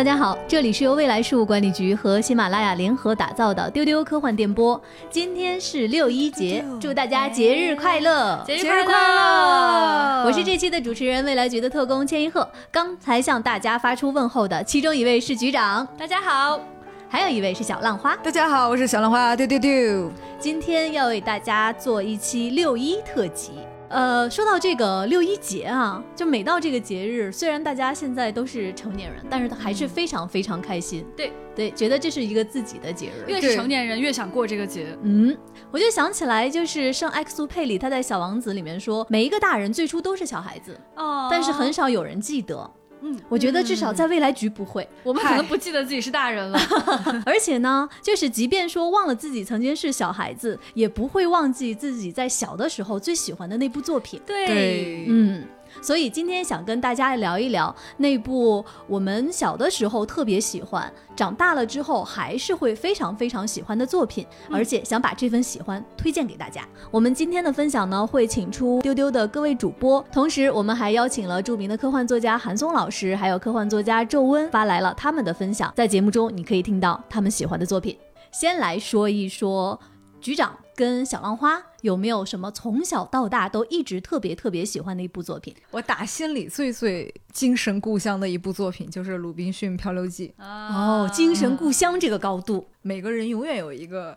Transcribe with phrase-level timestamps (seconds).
[0.00, 4.80] 大家好，这里是由未来事务管理局和喜马拉雅联合打造的丢丢科幻电波。
[5.10, 8.42] 今天是六一节，祝大家节日快乐！
[8.46, 10.24] 节日快乐！
[10.24, 12.48] 我是这期的主持人，未来局的特工千一鹤。
[12.72, 16.58] 刚才向大家发出问候的，其中一位是局长，大家好；
[17.06, 20.10] 还有一位是小浪花，大家好，我是小浪花，丢丢丢。
[20.38, 23.50] 今天要为大家做一期六一特辑。
[23.90, 31.04] 呃，说到这个六一节啊，就每到这个节日，虽然大家现在都是成年人，但是还是非常非常开心。
[31.16, 33.24] 对对，觉得这是一个自己的节日。
[33.26, 34.96] 越是成年人越想过这个节。
[35.02, 35.36] 嗯，
[35.72, 42.70] 我就想起来，就是圣埃克苏佩里他在《小王子》里面说，每一个大人最初都是小孩子，哦，但是很少有人记得。
[43.02, 46.58] 嗯，我觉得至少在未来局不会，我们可能不记得自己是大人了。
[47.26, 54.20] 而且呢，就是即便说忘了自己曾经是小孩子，也不会忘记自己在小的时候最喜欢的那部作品。
[54.26, 55.44] 对，嗯。
[55.82, 66.66] 所以今天想跟大家聊一聊那部我们小的时候特别喜欢，长大了之后还是会非常非常喜欢的作品，而且想把这份喜欢推荐给大家。
[66.90, 77.96] 我们今天的分享呢，会请出丢丢的各位主播，同时我们还邀请了著名的科幻作家韩松老师，还有科幻作家周温发来了他们的分享，在节目中你可以听到他们喜欢的作品。
[78.32, 79.80] 先来说一说
[80.20, 80.54] 局长。
[80.76, 85.54] 跟小浪花有没有什么从小到大都一直特别特别喜欢的一部作品？
[85.70, 94.16] 我打心里最最精神故乡的一部作品就是《鲁滨逊漂流记》哦，精神故乡这个高度，每个人永远有一个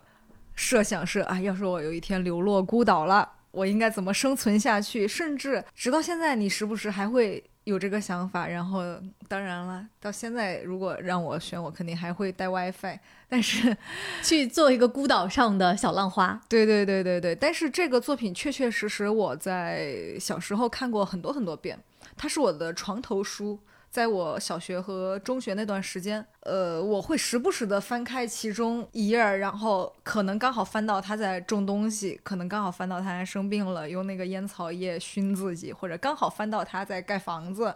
[0.54, 5.08] 设想是啊，要是我有一天流落孤岛了，我应该怎么生存下去？
[5.08, 7.42] 甚至直到现在，你时不时还会。
[7.64, 8.82] 有这个想法，然后
[9.26, 12.98] 当然了，到现在如果让我选，我肯定还会带 WiFi，
[13.28, 13.76] 但是
[14.22, 16.40] 去做一个孤岛上的小浪花。
[16.48, 21.78] 对对对对对，但是这个作品确确实实我在小时候看过很多很多遍，
[22.16, 23.58] 它是我的床头书。
[23.94, 37.72] 在我小学和中学那段时间，呃，我会时不时的翻开其中一页，然后可能刚好翻到他在种东西，可能刚好翻到他还生病了，用那个烟草叶熏自己，或者刚好翻到他在盖房子，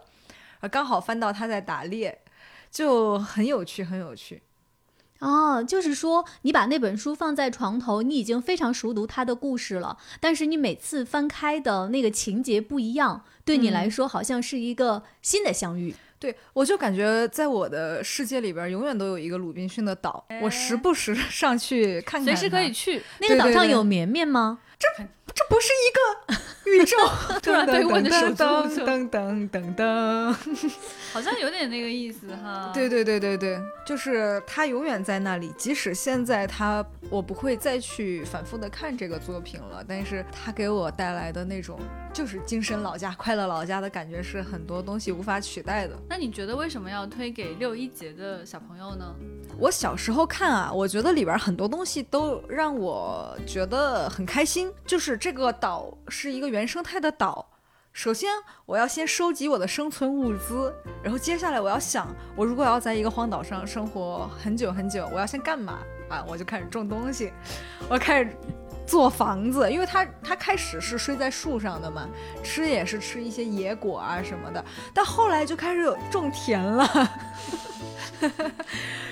[0.59, 2.19] 呃，刚好翻到他在打猎，
[2.69, 4.43] 就很有趣，很有趣。
[5.19, 15.95] 哦，就是说你把那本书放在床头，你已经非常熟读他的故事了，但是你每次翻开的那个情节不一样，对你来说好像是一个新的相遇。
[16.19, 22.35] 对，我就感觉在我的世界里边，永远都有一个鲁滨逊的岛，我时不时上去看看。
[22.35, 23.01] 随时可以去。
[23.19, 24.59] 那个岛上有绵绵吗？
[24.77, 25.03] 这
[25.33, 26.97] 这不是一个宇宙？
[27.41, 30.35] 突然对问的手噔噔噔噔噔，
[31.13, 32.71] 好像有点那个意思哈。
[32.73, 41.79] 对对对对对，就是他永远在那里，即使现在他我不会再去反复的看这个作品了，但是他给我带来的那种
[42.13, 45.95] 就是精神老家、快乐老家的感觉，是很多东西无法取代的。
[46.07, 49.15] 那你觉得为什么要推给六一节的小朋友呢？
[49.57, 54.71] 我小时候看啊，我觉得里边很多东西都让我觉得很开心。
[54.85, 57.45] 就是这个岛是一个原生态的岛，
[57.91, 58.29] 首先
[58.65, 62.07] 我要先收集我的生存物资，然后接下来我要想，
[62.37, 66.23] 我如果要在一个荒岛上生活很久很久，我要先干嘛啊？
[66.25, 67.33] 我就开始种东西，
[67.89, 68.33] 我开始
[68.87, 72.07] 做房子，因为它它开始是睡在树上的嘛，
[72.41, 74.63] 吃也是吃一些野果啊什么的，
[74.93, 77.11] 但后来就开始有种田了。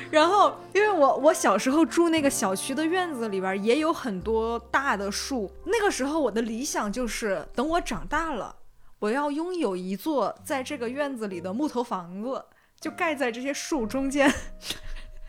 [0.10, 5.52] 然后，因为我我小时候住那个小区的院子里边也有很多大的树。
[5.66, 8.56] 那个时候我的理想就是，等我长大了，
[9.00, 12.46] 我要拥有一座在这个院子里的木头房子，
[12.80, 14.34] 就盖在这些树中间。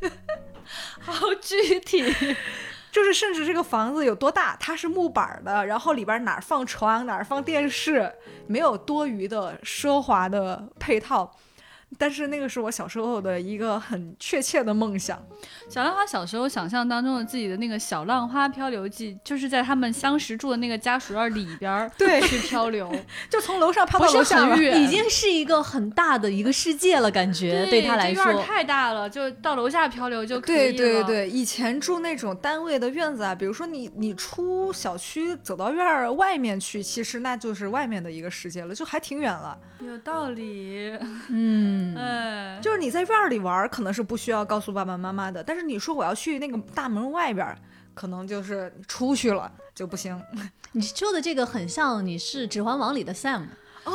[1.01, 2.05] 好具体，
[2.93, 8.13] 就是甚至这个房子有多大，它是木板的，然后里边哪儿放床，哪儿放电视，
[8.47, 11.35] 没有多余的奢华的配套。
[11.99, 15.21] 但是那个是我小时候的一个很确切的梦想。
[15.69, 22.91] 小浪花小时候想象当中的自己的那个小浪花漂流记，就是在他们相识住的那个家属院里边儿 对去漂流，
[23.29, 30.73] 就从楼上爬到楼下，已经是一个很大的一个世界了，感觉对他来说太大了，就到楼下漂流就可以了。
[30.73, 39.59] 对对对，以前住那种单位的院子啊，比如说你你出小区走到院儿外面去，其实那就是外面的一个世界了，就还挺远了。
[39.81, 40.93] 有道理，
[41.29, 41.88] 嗯。
[41.97, 45.43] 嗯，就是你在院里玩，可能是不需要告诉爸爸妈妈的。
[45.43, 47.57] 但是你说我要去那个大门外边，
[47.95, 50.21] 可能就是出去了就不行。
[50.73, 53.45] 你说的这个很像你是《指环王》里的 Sam
[53.85, 53.93] 哦，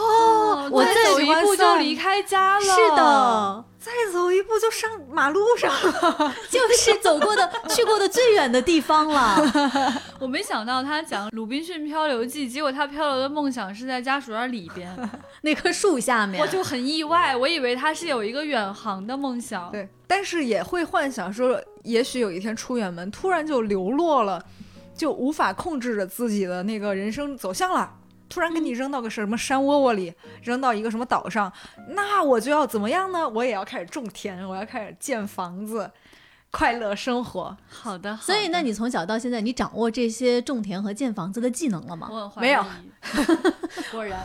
[0.71, 2.63] 我再走一步就离开家了。
[2.63, 6.33] 是的，再走一步就上马路上了。
[6.49, 9.37] 就是走过的、去过的最远的地方了。
[10.19, 14.95] 我没想到他讲《鲁滨逊漂流记》，结果他漂流的梦想是在家属院里边，
[15.41, 19.69] 那棵树下面，我就很意外，我以为他是有一个远航的梦想。
[19.71, 24.41] 对，但是也会幻想说，也许有一天出远门，突然就流落了，
[24.95, 27.91] 就无法控制着自己的那个人生走向了。
[28.33, 31.53] 突然给你扔到个什么山窝窝里，扔到一个什么岛上，
[31.89, 33.29] 那我就要怎么样呢？
[33.29, 35.91] 我也要开始种田，我要开始建房子，
[36.49, 37.55] 快乐生活。
[37.69, 42.09] 好的，所以，那你从小到现在，你掌握这些种田和建房子的技能了吗？
[42.11, 42.65] 我没有
[43.91, 44.19] 果然，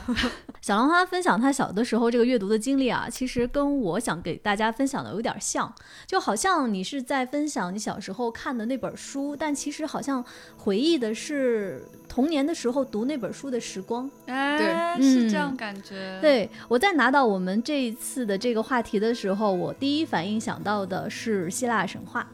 [0.62, 5.70] 小浪花分享他小的时候这个阅读的经历啊，其实跟我想给大家分享的有点像，
[6.06, 10.24] 就好像你是在分享你小时候看的那本书，但其实好像
[10.56, 11.86] 回忆的是
[12.18, 14.10] 童年的时候读那本书的时光。
[14.26, 22.26] 哎，是这样感觉。，对我在拿到我们这一次的这个话题的时候，我第一反应想到的是希腊神话。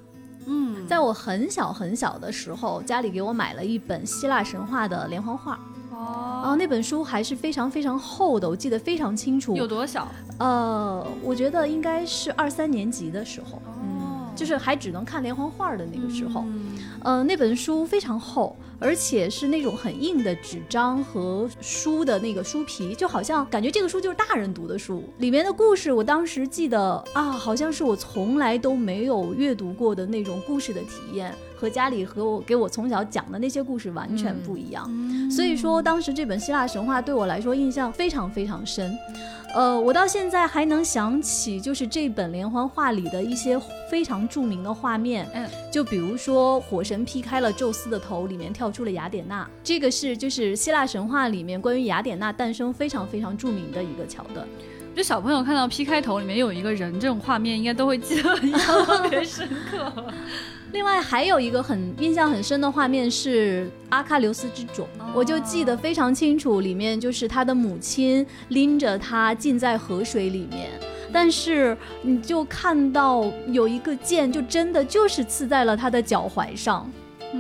[0.46, 5.60] 嗯，在我很小很小的时候，家里给我买了一本希腊神话的连环画，
[5.90, 9.54] 然哦，后那本书还是非常非常厚的，我记得非常清楚。
[9.54, 10.08] 有多小？
[10.38, 16.44] 呃，我觉得应该是二三年级的时候，哦，就是还只能看连环画的那个时候。
[16.46, 25.04] 嗯呃，那本书非常厚，而且是那种很硬的纸张和书的那个书皮，就好像感觉这个书就是大人读的书。
[25.18, 34.86] 里面的故事，我当时记得啊，好像是我从来都没有阅读过的那种故事的体验，和家里和我给我从小讲的那些故事完全不一样。
[34.88, 38.96] 嗯所以说，当时这本希腊神话对我来说印象非常非常深。
[39.54, 43.56] 呃，我到现在还能想起，就是这本连环画里的一些
[43.88, 45.24] 非常著名的画面。
[45.32, 54.44] 嗯，就比如说火神劈开了宙斯的头，里面跳出了雅典娜，这个是就是希腊神话里面关于雅典娜诞生非常非常著名的一个桥段。
[54.94, 59.92] 就小朋友看到 P 开头里面有一个人这种画面，应该都会记得印象特别深刻。
[60.72, 70.70] 另外还有一个很印象很深的画面是阿喀琉斯之踵，哦我就记得非常清楚，里面就是他的母亲拎着他浸在河水里面。
[71.12, 76.90] 但是你就看到有一个剑，就真的就是刺在了他的脚踝上。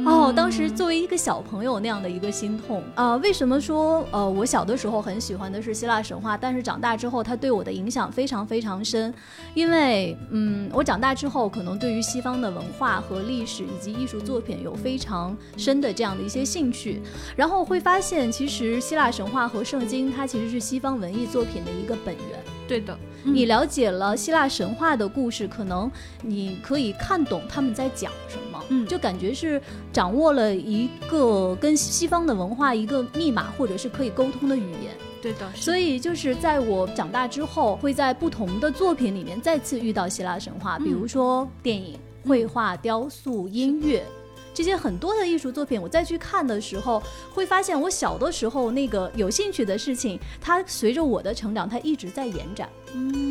[0.04, 2.82] 哦，当时作为一个小朋友那样的一个心痛。
[2.94, 9.12] 啊、呃为什么说呃我小的时候很喜欢的是希腊神话，但是长大之后它对我的影响非常非常深，
[9.54, 17.00] 因为嗯我长大之后可能对于西方的文化和历史以及艺术作品有非常深的这样的一些兴趣，
[17.36, 22.38] 然后会发现其实希腊神话和圣经它其实是西方文艺作品的一个本源。
[22.66, 25.90] 对的，你了解了希腊神话的故事，可能
[26.22, 28.86] 你可以看懂他们在讲什么，嗯。
[28.86, 29.60] 就感觉是
[29.92, 34.92] 掌握了一个跟西方的文化一个密码，或者是可以沟通的语言。
[35.20, 44.04] 对的，所以就是在我长大之后，会在不同的作品里面再次遇到希腊神话，比如说电影、绘画、雕塑、音乐。
[44.54, 47.02] 这些很多的艺术作品，我再去看的时候，
[47.34, 52.68] 会发现我小的时候那个有兴趣的事情，它随着我的成长，它一直在延展。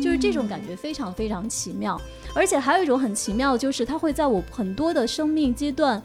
[0.02, 1.98] 就是这种感觉非常非常奇妙，
[2.34, 6.02] 而且还有一种很奇妙，就是它会在我很多的生命阶段，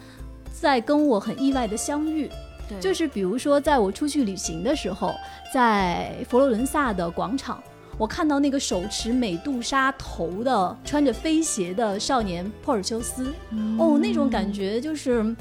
[0.54, 2.30] 在跟我很意外的相遇。
[2.70, 5.14] 对就是比如说，在我出去旅行的时候，
[5.54, 7.62] 在佛罗伦萨的广场，
[8.00, 13.34] 我看到那个手持美杜莎头的、穿着飞鞋的少年珀尔修斯，
[13.78, 15.36] 哦，那种感觉就是，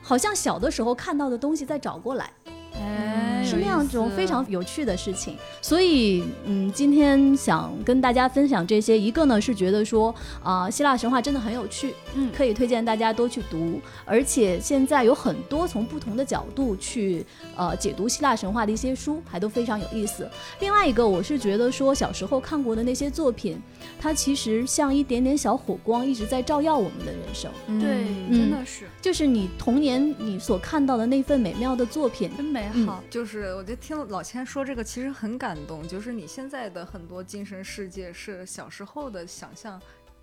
[0.00, 2.30] 好像小的时候看到的东西再找过来。
[2.74, 5.36] 哎，是那样一种非常有趣的事情。
[5.60, 13.80] 所以，嗯，今天想跟大家分享这些，一个呢是觉得说，啊、希腊神话真的很有趣，嗯可以推荐大家多去读。
[14.04, 17.24] 而且现在有很多从不同的角度去
[17.56, 20.28] 呃解读希腊神话的一些书，还都非常有意思。
[20.60, 23.56] 另外一个，我是觉得说小时候看过的那些作品，
[24.00, 27.50] 它其实像一点点小火光，一直在照耀我们的人生。
[27.80, 33.02] 对，嗯真的是就是你童年你所看到的那份美妙的作品，真美嗯好。
[33.10, 39.80] 就是我觉得听老千说这个其实很感动，就是你现在的很多精神世界是小时候的想象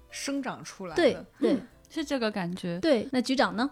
[0.10, 1.26] 生长出来对的。
[1.40, 1.58] 对
[1.90, 2.80] 是这个感觉。
[2.80, 3.08] 对。
[3.12, 3.70] 那局长呢？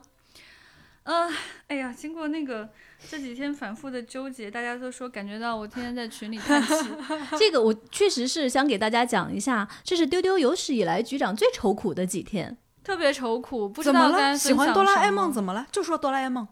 [1.03, 1.27] 呃，
[1.67, 2.69] 哎呀，经过那个
[3.09, 6.73] 这几天反复的纠结，大家都说感觉到我天天在群里叹气。
[7.39, 12.55] 这个我确实是想给大家讲一下，这是丢丢有史以来局长最愁苦的几天。
[12.83, 14.37] 特别愁苦，不知怎么道该了？
[14.37, 15.65] 喜欢哆啦 A 梦怎么了？
[15.71, 16.47] 就说哆啦 A 梦。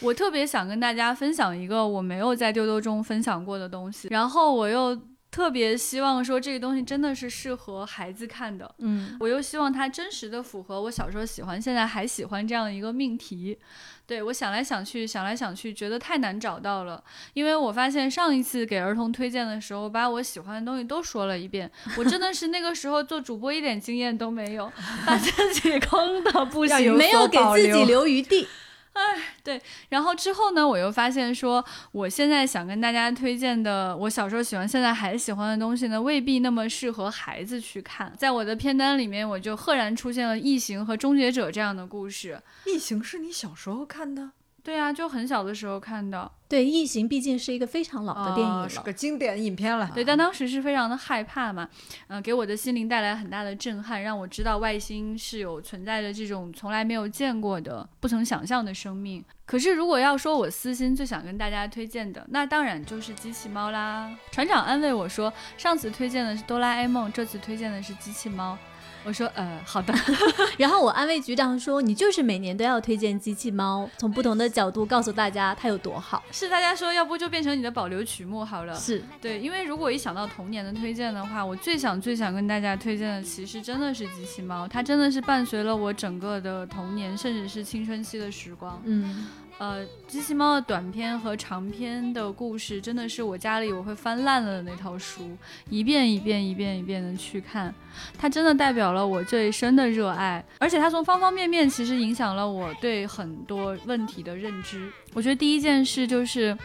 [0.00, 4.98] 我特别想跟大家分享一个我没有在丢丢中分享过的东西，然后我又
[5.30, 13.58] 特别希望说这个东西真的是适合孩子看的，嗯我又希望它真实的符合我小时候喜欢，现在还喜欢这样一个命题。
[14.06, 17.00] 对我想来想去，想来想去，觉得太难找到了。
[17.32, 24.72] 因为我发现上一次给儿童推荐的时候，把我喜欢的东西都说了一遍，我真的是那个时候做主播一点经验都没有，
[25.06, 26.96] 把自己 坑的不行有。
[26.96, 28.48] 没有给自己留余地。
[28.92, 29.02] 哎，
[29.44, 38.12] 对然后之后呢，我又发现说，我现在想跟大家推荐的，我小时候喜欢，现在还喜欢的东西呢，未必那么适合孩子去看。
[38.18, 42.42] 在我的片单里面，我就赫然出现了《异形》和《终结者》这样的故事。
[42.66, 44.30] 异形是你小时候看的
[44.62, 46.30] 对啊，就很小的时候看的。
[46.48, 48.68] 对，《异形》毕竟是一个非常老的电影。
[48.68, 49.88] 是个经典影片了。
[49.94, 51.68] 对，但当时是非常的害怕嘛，
[52.08, 59.24] 嗯、给我的心灵带来很大的震撼，让我知道外星是有存在着这种从来没有见过的、不曾想象的生命。
[59.46, 64.12] 可是如果要说我私心最想跟大家推荐的，那当然就是机器猫啦。
[64.32, 68.58] 船长安慰我说，上次推荐的是哆啦 A 梦，这次推荐的是机器猫。
[69.04, 69.94] 我说，呃，好的。
[70.58, 76.22] 然后我安慰局长说：“你就是每年都要推荐机器猫，从不同的角度告诉大家它有多好。
[76.30, 78.74] 是大家说，要不就变成你的保留曲目好了。
[78.74, 88.80] 是，对，因为如果一想到童年的推荐的话，我最想最想跟大家推荐的，其实真的是机器猫，它真的是伴随了我整个的童年，甚至是青春期的时光。
[88.84, 89.26] 嗯，
[89.60, 95.36] 呃，机器猫的短篇和长篇的故事，真的是我家里我会翻烂了的那套书，
[95.68, 97.74] 一遍一遍一遍一遍的去看，
[98.18, 104.90] 它真的代表了我最深的热爱，而且它从方方面面其实影响了我对很多问题的认知。
[105.12, 106.56] 我觉得第一件事就是，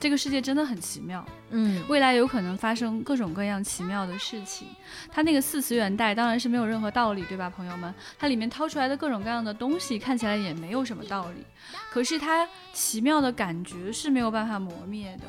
[0.00, 1.24] 这个世界真的很奇妙。
[1.50, 4.68] 嗯，未来有可能发生各种各样奇妙的事情。
[5.10, 7.92] 它那个四次元袋当然是没有任何道理，对吧，朋友们？
[8.18, 11.44] 它里面掏出来的各种各样的东西看起来也没有什么道理，
[11.90, 15.24] 可是它奇妙的感觉是没有办法磨灭的，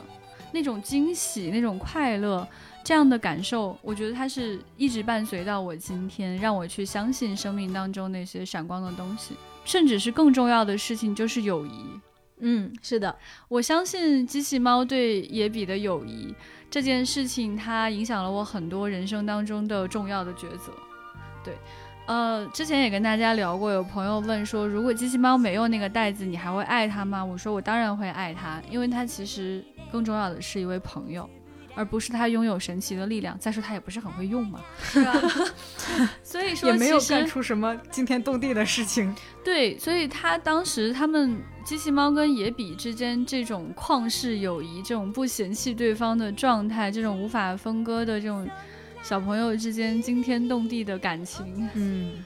[0.52, 2.48] 那种惊喜、那种快乐。
[2.82, 9.36] 这样的感受，我觉得它是一直伴随到我今天，让我去相信生命当中那些闪光的东西，
[9.66, 12.00] 甚至是更重要的事情，就是友谊。
[12.40, 13.16] 嗯，是的，
[13.48, 16.34] 我相信机器猫对野比的友谊
[16.70, 20.72] 这件事情，它影响了我很多人生当中的重要的抉择。
[21.44, 21.58] 对，
[22.08, 27.24] 呃，之前也跟大家聊过，有朋友问说，如果机器猫没有那个袋子，你还会爱它吗？
[27.24, 31.30] 我说我当然会爱它，因为它其实更重要的是一位朋友。
[31.76, 35.14] 而不是它拥有神奇的力量，再说它也不是很会用嘛，是吧？
[36.22, 39.16] 所以说也没有干出什么惊天动地的事情。
[39.46, 48.50] 对，所以他当时他们机器猫跟野比之间这种旷世友谊，这种不嫌弃对方的状态，这种无法分割的这种
[49.04, 52.26] 小朋友之间惊天动地的感情，嗯，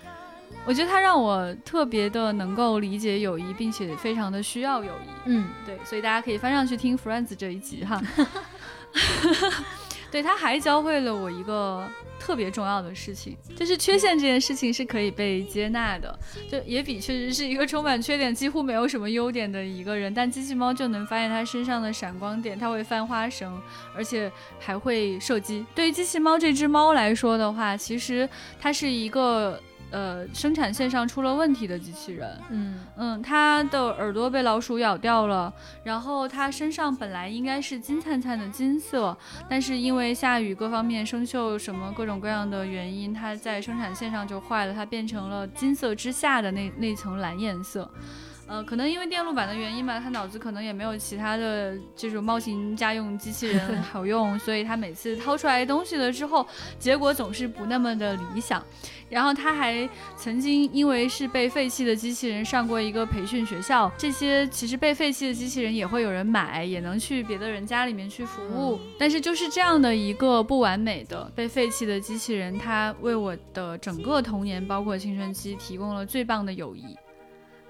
[0.65, 5.09] 我觉得它让我特别的能够理解友谊，并且非常的需要友谊。
[5.25, 8.01] 嗯，对，所以大家可以翻上去听 Friends 这一集哈。
[10.09, 11.85] 对，他还教会了我一个
[12.24, 16.18] 特别重要的事情，就是缺陷这件事情是可以被接纳的。
[16.50, 23.62] 就野比确实是一个充满缺点、几乎没有什么优点的一个人，但机器猫就能发现它身上的闪光点，它会翻花绳，
[23.94, 25.65] 而且还会射击。
[25.75, 29.62] 对于机器猫这只猫来说的话，其实它是一个。
[29.93, 39.15] 呃，生产线上出了问题的机器人，嗯嗯，它的耳朵被老鼠咬掉了，然后它身上本来应该是金灿灿的金色，
[39.47, 47.88] 但是因为下雨各方面生锈什么各种各样的原因，它在生产线上就坏了，它变成了金色之下的那那层蓝颜色。
[48.45, 56.45] 呃，可能因为电路板的原因吧，他脑子可能也没有其他的这种猫型家用机器人 好用，所以他每次掏出来东西了之后，
[56.77, 58.63] 结果总是不那么的理想。
[59.09, 68.79] 然后他还曾经因为是被废弃的机器人上过一个培训学校，这些其实被废弃的机器人也会有人买，也能去别的人家里面去服务。
[68.97, 76.97] 但是就是这样的一个不完美的被废弃的机器人，它为我的整个童年，包括青春期，提供了最棒的友谊。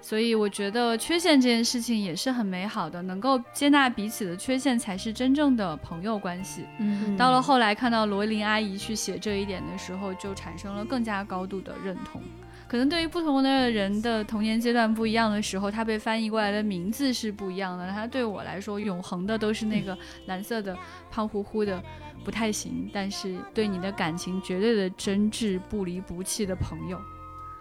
[0.04, 6.66] 所以我觉得缺陷这件事情也是很美好的，能够接纳彼此的缺陷，才是真正的朋友关系。
[6.78, 12.20] 嗯到了后来看到罗琳阿姨去写这一点的时候，就产生了更加高度的认同。
[12.68, 17.90] 可能对于不同的人的童年阶段不一样的时候，他被翻译过来的名字是不一样的。
[17.90, 19.96] 他对我来说，永恒的都是那个
[20.26, 20.76] 蓝色的、
[21.10, 21.82] 胖乎乎的，
[22.22, 27.00] 不太行，但是对你的感情绝对的真挚、不离不弃的朋友。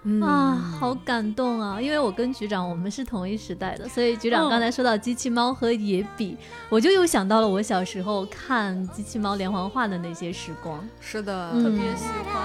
[0.06, 1.82] 嗯啊，好感动啊！
[1.82, 6.38] 因为我跟局长我们是同一时代的，所以局长嗯刚才说到机器猫和野比，
[6.70, 10.86] 我就又想到了我小时候看机器猫连环画的那些时光。
[11.00, 12.44] 是的，嗯特别喜欢。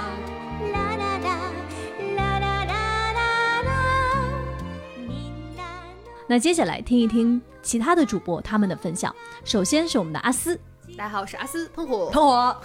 [6.31, 9.15] 那接下来听一听其他的主播他们的分享。
[9.45, 10.61] 首先是我们的阿斯，
[10.99, 12.61] 大家好，我是阿斯喷火，喷火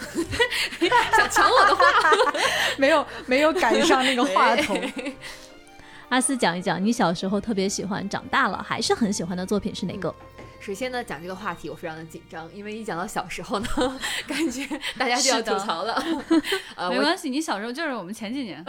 [1.16, 1.86] 想抢我的话。
[2.80, 4.76] 没有没有赶上那个话筒。
[6.10, 10.12] 阿斯讲一讲，你小时候特别喜欢，长大了还是很喜欢的作品是哪个？
[10.60, 13.68] 首先呢，讲这个话题我非常的紧张，因为一讲到小时候呢，
[14.26, 16.04] 感觉大家就要吐槽了。
[16.76, 18.66] 呃，没关系，你小时候就是我们前几年。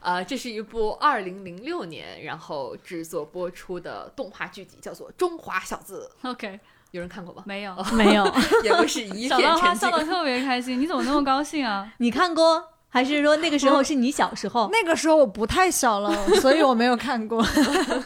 [0.00, 6.48] 呃，这是一部二零零六年然后制作播出的动画剧集，叫做《中华小子 OK，》，
[6.94, 7.42] 有人看过吧？
[7.44, 7.74] 没有。
[7.92, 8.24] 没有，
[8.62, 9.90] 也不是一小片浪花沉静。
[9.90, 11.92] 笑得特别开心， 你怎么那么高兴啊？
[11.98, 12.70] 你看过？
[12.94, 14.70] 还是说那个时候是你小时候？
[14.70, 17.44] 那个时候我不太小了， 所以我没有看过。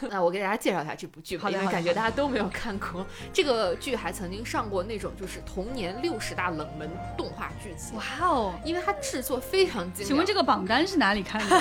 [0.09, 3.07] 那我给大家介绍一下这部剧吧，因为好的感觉大家都没有看过。
[3.31, 8.55] 这个剧还曾经上过那种就是童年六十大冷门动画剧集，哇哦！
[8.65, 10.09] 因为它制作非常精良。
[10.09, 11.61] 请问这个榜单是哪里看的？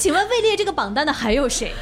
[0.00, 1.74] 请问位列这个榜单的还有谁？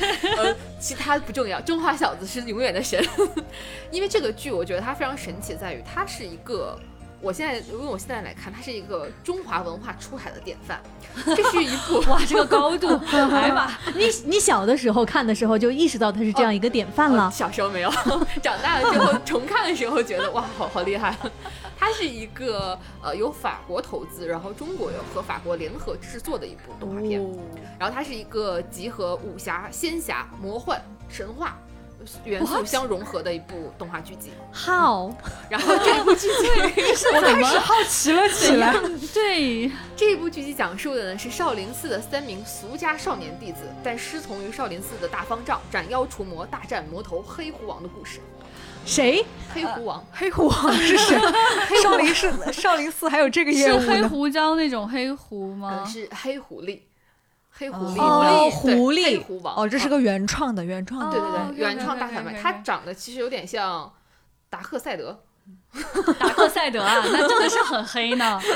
[0.78, 3.02] 其他不重要，中华小子是永远的神。
[3.90, 6.78] 因为这个剧，我觉得它非常神奇，在于它是一个，
[7.20, 10.80] 我现在用我现在来看，它是一个中华文化出海的典范。
[11.24, 13.78] 这是一部 哇，这个高度，来吧！
[13.94, 17.30] 你你小的时候看的时候就意识到它是这样一个典范呃了。
[17.30, 17.90] 小时候没有，
[18.42, 21.16] 长大了之后重看的时候觉得哇，好好厉害。
[21.78, 27.20] 它是一个呃由法国投资，然后中国有和法国联合制作的一部动画片。
[27.20, 27.34] 哦
[27.78, 30.80] 然后它是一个集合武侠、仙侠、魔幻、
[31.10, 31.58] 神话
[32.24, 34.30] 元素相融合的一部动画剧集。
[34.52, 35.12] How？，
[35.48, 36.48] 然后这部剧集，
[37.14, 38.74] 我开始好奇了起来。
[39.12, 48.20] 对，这部剧集讲述的呢是少林寺的三名俗家少年弟子，在师从于少林寺的大方丈斩妖除魔、大战魔头黑狐王的故事。
[48.84, 49.24] 谁？
[49.52, 51.18] 黑狐王， 黑狐王是谁？
[51.82, 53.88] 少林寺少林寺还有这个业务是？
[53.90, 55.84] 黑胡椒那种黑胡呃，吗？
[55.84, 56.78] 是黑狐狸，
[57.58, 59.56] 黑狐狸，狐狸黑狐王。
[59.56, 61.18] 哦，这是个原创的，原创的。
[61.18, 63.92] 对对对，哦原创大反派他长得其实有点像
[64.50, 65.24] 达克赛德，
[66.18, 68.38] 达克赛德啊，那真的是很黑呢。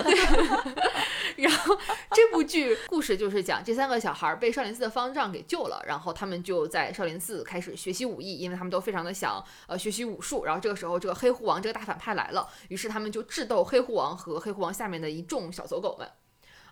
[1.37, 1.75] 然后
[2.11, 10.45] 这部剧故事就是讲这三个小孩儿被少林寺的方丈给救了，然后他们就在少林寺开始学习武艺，因为他们都非常的想呃学习武术。
[10.45, 16.07] 然后这个时候，这个黑狐王这个大反派来了，于是他们就智斗黑狐王和黑狐王下面的一众小走狗们。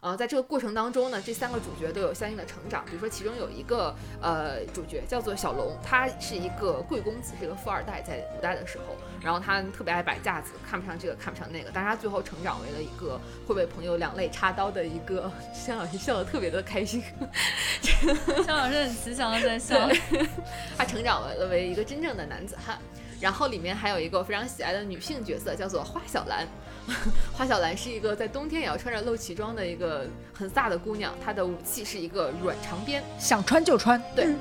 [0.01, 2.85] 呃，在这个过程当中呢，这三个主角都有相应的成长。
[2.87, 17.03] 比如说，其中有一个呃主角叫做小龙，他是一个贵公子，是一个富二代，在古代的时候，然后他特别爱摆架子，看不上这个，看不上那个，但是他最后成长为了一个会被朋友两肋插刀的一个，向老师笑得特别的开心。
[18.47, 19.89] 肖老师很慈祥的在笑。
[20.77, 22.79] 他成长为了为一个真正的男子汉。
[23.21, 26.47] 然后里面还有一个我非常喜爱的女性角色，叫做花小兰。
[27.37, 34.03] 花小兰是一个在冬天也要穿着露脐装的一个很飒的姑娘，她的武器是一个软长鞭，想穿就穿。
[34.17, 34.35] 对，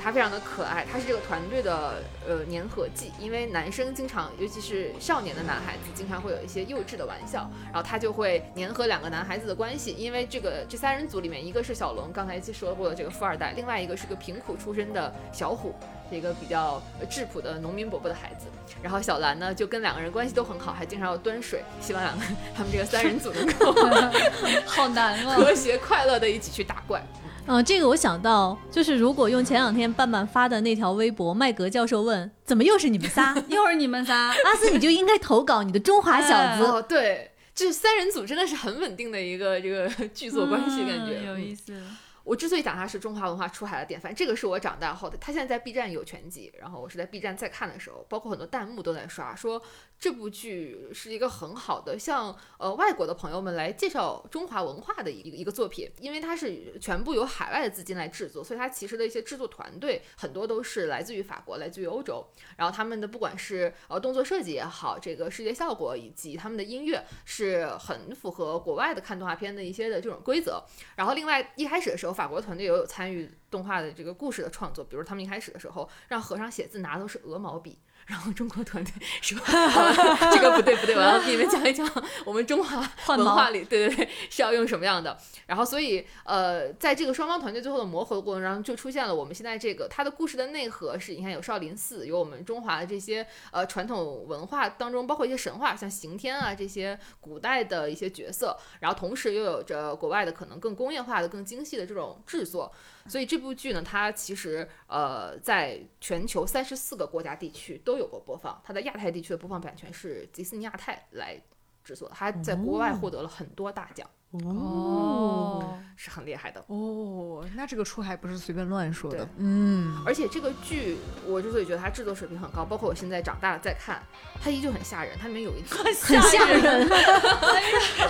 [0.00, 15.74] 她非常的可爱，她是这个团队的呃粘合剂，因为男生经常，尤其是少年的男孩子，经常会有一些幼稚的玩笑，然后她就会粘合两个男孩子的关系，因为这个这三人组里面，一个是小龙，刚才说过的这个富二代，另外一个是个贫苦出身的小虎，
[16.12, 18.46] 是一个比较呃质朴的农民伯伯的孩子，
[18.82, 23.74] 然后小兰呢就跟两个人关系都很好，还经常要端水，希望两个 他们这个三人组能够
[24.66, 25.30] 好难哦。
[25.40, 27.02] 和谐快乐的一起去打怪。
[27.46, 36.62] 嗯、这个我想到，就是如果用前两天半半发的那条微博，麦格教授问怎么又是你们仨，又是你们仨，阿斯你就应该投稿你的中华小子。
[36.62, 41.82] 哦，对，就是三人组真的是很稳定的一个这个剧作关系，感觉、嗯有意嗯思。
[42.24, 45.18] 我之所以讲它是中华文化出海的典范，这个是我长大后的。
[45.18, 49.60] 他现在在 B 站有全集，然后我是在 B 站再看的时候，包括很多弹幕都在刷，说
[50.02, 70.60] 这部剧是一个很好的向呃外国的朋友们来介绍中华文化的一个一个作品，因为它是全部由海外的资金来制作，所以它其实的一些制作团队很多都是来自于法国，来自于欧洲，然后他们的不管是呃动作设计也好，这个视觉效果以及他们的音乐是很符合国外的看动画片的一些的这种规则。
[70.96, 77.78] 然后另外一开始的时候，法国团队也有参与动画的这个故事的创作，比如他们一开始的时候让和尚写字拿的都是鹅毛笔。
[78.06, 79.94] 然后中国团队说、呃
[80.32, 81.88] 这个不对不对，我要给你们讲一讲
[82.24, 82.78] 我们中华
[83.16, 85.16] 文化里，对对对，是要用什么样的。
[85.46, 102.72] 然后所以呃，在这个双方团队最后的磨合的过程中，就出现了我们现在这个它的故事的内核是，你看有少林寺，有我们中华的这些呃传统文化当中，包括一些神话，像刑天啊这些古代的一些角色，然后同时又有着国外的可能更工业化的、更精细的这种制作。
[103.08, 111.40] 所以这部剧呢，它其实呃在全球三十四个国家地区都有过播放，它在亚太地区的播放版权是迪士尼亚太来
[111.82, 114.08] 制作的，它在国外获得了很多大奖。
[114.32, 116.64] 哦，是很厉害的。
[116.68, 124.02] 哦，那这个出海不是随便乱说的，嗯，而且这个剧，我之所以觉得它制作水平很高，包括我现在长大了再看，
[124.42, 125.16] 它依旧很吓人。
[125.20, 125.92] 它里面有一 个，很
[126.22, 126.88] 吓人。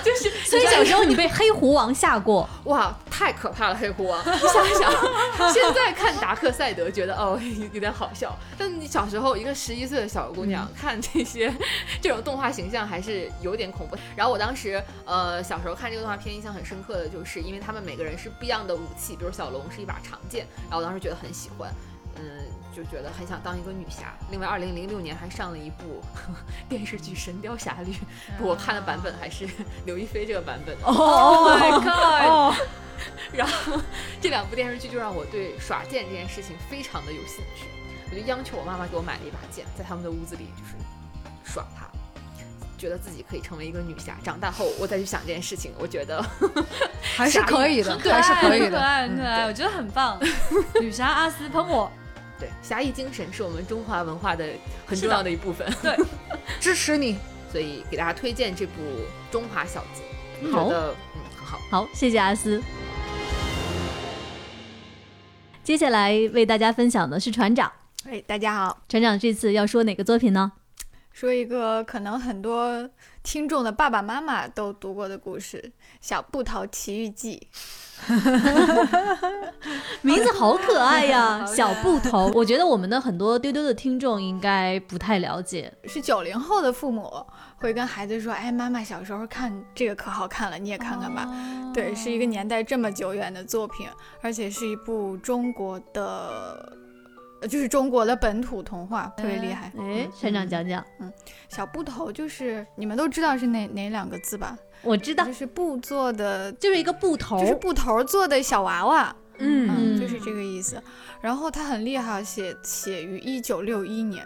[0.04, 3.74] 就是 所以小时候你被黑狐王吓过，哇，太可怕了！
[3.74, 7.38] 黑狐王，你想想，现在看达克赛德觉得哦
[7.72, 11.52] 有点好笑，但你小时候一个十一岁的小姑娘、看这些
[12.00, 13.96] 这种动画形象还是有点恐怖。
[14.16, 21.72] 然后我当时呃小时候看这个动画片，印象很深刻的就是因为他们每个人是不一样的武器，比如小龙是一把长剑，然后我当时觉得很喜欢，
[22.16, 22.22] 嗯。
[22.74, 24.14] 就觉得很想当一个女侠。
[24.30, 26.00] 另外，二零零六年还上了一部
[26.70, 27.92] 电视剧《神雕侠侣》，
[28.38, 29.46] 不我看的版本还是
[29.84, 30.86] 刘亦菲这个版本的。
[30.86, 31.86] Oh my god！
[32.26, 32.54] 哦，
[33.30, 33.78] 然后
[34.22, 37.66] 这两部电视剧就让我对耍剑这件事情非常的有兴趣，
[38.10, 40.72] 我就央求我妈妈给我买了一把剑，在他们的屋子里就是
[41.44, 41.86] 耍它，
[42.82, 44.18] 觉得自己可以成为一个女侠。
[44.24, 46.20] 长大后我再去想这件事情，我觉得
[47.00, 50.18] 还是可以的， 还是，可以的，很可爱，很可嗯爱，我觉得很棒。
[50.82, 51.88] 女侠阿斯喷我，
[52.40, 54.44] 对侠义精神是我们中华文化的
[54.84, 55.96] 很重要的一部分，对，
[56.58, 57.16] 支持你。
[57.52, 58.82] 所以给大家推荐这部
[59.30, 60.02] 《中华小子》，
[60.50, 61.60] 好觉得嗯很好。
[61.70, 62.60] 好，谢谢阿斯。
[65.62, 67.70] 接下来为大家分享的是船长，
[68.08, 70.50] 哎，大家好，船长这次要说哪个作品呢？
[71.12, 72.88] 说一个可能很多
[73.22, 75.62] 听众的爸爸妈妈都读过的故事
[76.00, 77.46] 《小布头奇遇记
[80.02, 82.28] 名字好可爱呀， 小布头。
[82.34, 87.24] 我觉得我们的很多丢丢的听众应该不太了解。》，是九零后的父母
[87.58, 91.28] 会跟孩子说：“哎，妈妈小时候看这个可好看了，你也看看吧。
[91.72, 93.86] 对，是一个年代这么久远的作品，
[94.20, 96.72] 而且是一部中国的，呃
[97.48, 99.72] 就是中国的本土童话，特别厉害。
[99.78, 101.12] 哎，船长讲讲，嗯
[101.48, 104.56] 小布头就是你们都知道是哪哪两个字吧？
[104.82, 109.14] 我知道就，是布做的，就是一个布头，就是布头做的小娃娃。
[109.38, 110.80] 嗯就是这个意思。
[111.20, 114.24] 然后他很厉害，写写于一九六一年，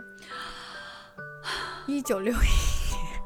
[1.86, 2.36] 一九六一，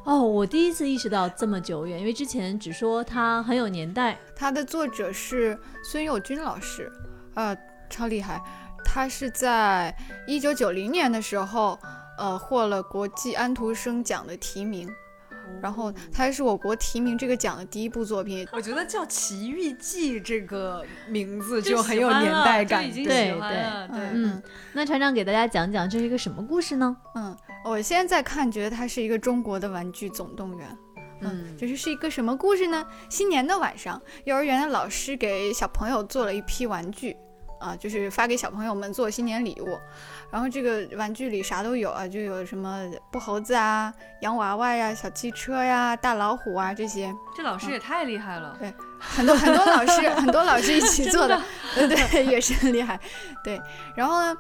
[0.05, 4.19] 哦，我第一次意识到这么久远，因为之前只说它很有年代。
[4.37, 6.91] 他的作者是孙幼军老师，
[7.35, 7.57] 呃，
[7.89, 8.41] 超厉害。
[8.93, 11.79] 他是在一九九零年的时候，
[12.19, 14.91] 呃，获了国际安徒生奖的提名。
[15.63, 24.11] 然后他是我国提名这个奖的第一部作品，我觉得叫《奇遇记》这个名字就就很有年代感，对对对。
[24.13, 26.97] 嗯，那船长给大家讲讲这是一个什么故事呢？
[27.15, 30.79] 嗯，我现在看觉得它是一个中国的玩具总动员。
[31.23, 32.85] 嗯就是是一个什么故事呢？
[33.09, 37.15] 新年的晚上，幼儿园的老师给小朋友做了一批玩具，
[37.61, 39.79] 啊，就是发给小朋友们做新年礼物。
[40.31, 43.93] 然后这个玩具里啥都有啊，就有什么布猴子啊、
[44.23, 51.41] 洋娃娃呀、小汽车呀、大老虎啊这些，这老师也太厉害了，对很多很多老师很多老师一起 做的，
[51.75, 52.99] 对对，也是很厉害。
[53.43, 53.61] 对，
[53.97, 54.37] 然后呢，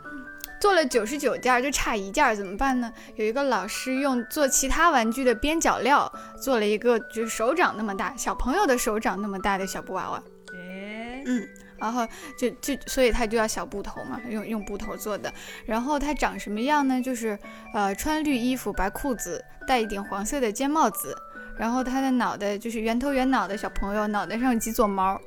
[0.60, 2.92] 做了九十九件儿，就差一件儿，怎么办呢？
[3.16, 10.22] 有一个老师用做其他玩具的边角料做了一个就是手掌那么大，小朋友的手掌那么大的小布娃娃。
[10.54, 11.48] 哎，嗯，
[11.80, 12.06] 然后
[12.38, 15.32] 就就所以它就叫小布头嘛，用用布头做的。
[15.64, 17.00] 然后它长什么样呢？
[17.00, 17.38] 就是
[17.74, 21.16] 呃穿绿衣服、白裤子，戴一顶黄色的尖帽子。
[21.58, 25.20] 然后它的脑袋就是圆头圆脑的小朋友，脑袋上有几撮毛，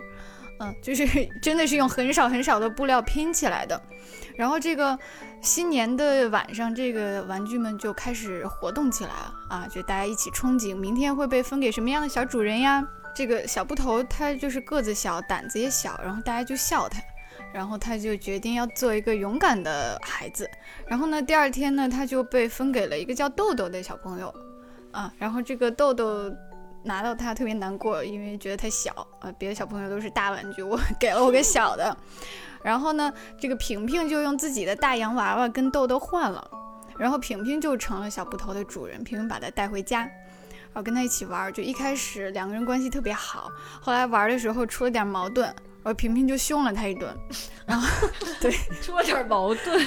[0.59, 1.07] 嗯，就是
[1.41, 3.79] 真的是用很少很少的布料拼起来的。
[4.35, 4.97] 然后这个
[5.41, 12.83] 新年的晚上，这个玩具们就开始活动起来了啊，就大家一起憧憬明天会被分给什么样的小主人呀。
[13.15, 16.99] 这个小布头他就是个子小，胆子也小，然后大家就笑他，
[17.54, 20.49] 然后他就决定要做一个勇敢的孩子。
[20.88, 24.34] 然后呢，第二天呢，他就被分给了一个叫豆豆的小朋友，
[24.91, 26.32] 啊，然后这个豆豆
[26.84, 31.95] 拿到他特别难过，因为觉得他小啊，别的小朋友都是大玩具，我 给了我个小的。
[32.63, 36.49] 然后呢，这个平平就用自己的大洋娃娃跟豆豆换了，
[36.97, 40.10] 然后平平就成了小布头的主人，平平把他带回家。
[40.73, 47.15] 然后跟他一起玩，就一开始两个人关系特别好，后来玩的时候出了点矛盾，然后平平就凶了他一顿，
[47.65, 48.07] 然后
[48.41, 49.79] 对， 出了点矛盾，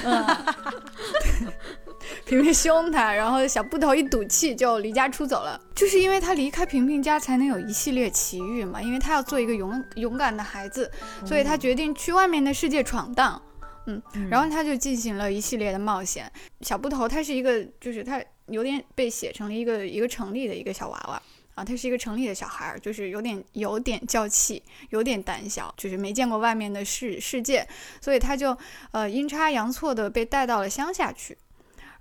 [2.25, 5.59] 平平凶他，然后小布头一赌气就离家出走了。
[5.75, 8.81] 就是因为他离开平平家，才能有一系列奇遇嘛。
[8.81, 10.89] 因为他要做一个勇勇敢的孩子，
[11.25, 13.41] 所以他决定去外面的世界闯荡。
[13.87, 16.31] 嗯，然后他就进行了一系列的冒险。
[16.61, 21.21] 小布头他是一个，就是他有点被写成了一个一个城里的一个小娃娃。
[21.55, 27.67] 啊，他是一个城里的小孩儿，就是有点有点娇气，有点胆小，就是没见过外面的世世界，
[27.99, 28.55] 所以他就
[28.91, 31.35] 呃阴差阳错的被带到了乡下去。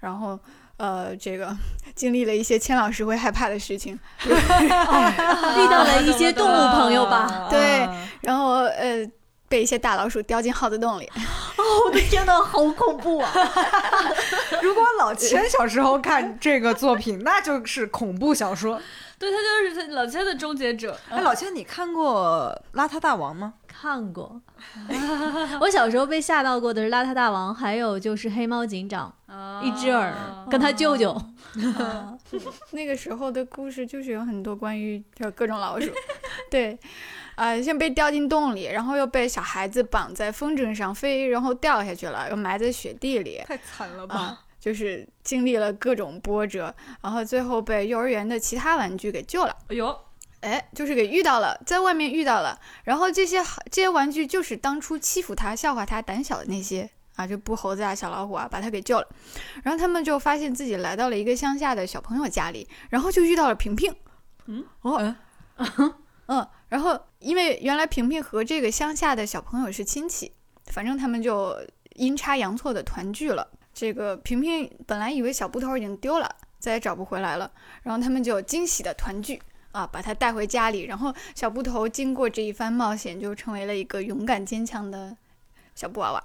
[0.01, 0.39] 然后，
[0.77, 1.57] 呃，这个
[1.95, 4.29] 经历了一些千老师会害怕的事情， 遇
[5.71, 7.49] 到了一些动物朋友吧？
[7.49, 7.89] 对，
[8.21, 9.11] 然后呃，
[9.49, 11.11] 被一些大老鼠叼进耗子洞里。
[11.67, 13.33] 哦，我的天呐，好恐怖啊！
[14.63, 18.81] 如果老千小时候看这个作品，那就是恐怖小说。
[19.19, 20.99] 对他就是他老千的终结者。
[21.09, 23.55] 哎，老千，你看过《邋遢大王》吗？
[23.67, 24.41] 看过。
[25.61, 29.13] 我小时候被吓到过的是《邋遢大王》，还有就是《黑猫警长》，
[29.63, 30.15] 一只耳
[30.51, 31.19] 跟他舅舅。
[32.73, 35.91] 那个时候的故事就是有很多关于就各种老鼠，
[36.51, 36.79] 对，
[37.37, 44.17] 啊，像被掉进洞里，然后又被小孩子绑在风筝上飞，然后掉下去了，又埋在雪地里，太惨了吧！
[44.17, 49.57] 啊，就是经历了各种波折，然后最后被幼儿园的其他玩具给救了。
[49.69, 49.97] 哎呦，
[50.41, 59.07] 哎，就是给遇到了，在外面遇到了，然后这些这些玩具就是当初欺负他、笑话他胆小的那些啊，就布猴子啊、小老虎啊，把他给救了。
[59.63, 63.95] 然后他们就发现自己来到了一个乡下的小朋友家里，然后就遇到了平平。
[64.47, 65.15] 嗯，哦，
[65.57, 65.95] 嗯，
[66.69, 70.33] 然后因为原来平平和这个乡下的小朋友是亲戚，
[70.67, 71.57] 反正他们就
[71.95, 73.49] 阴差阳错的团聚了。
[73.73, 77.51] 这个平平本来以为小布头已经丢了，再也找不回来了，
[77.83, 79.41] 然后他们就惊喜的团聚。
[79.73, 85.15] 啊，把他带回家里，然后小布头经过这一番冒险，就成为了一个勇敢坚强的
[85.75, 86.25] 小布娃娃，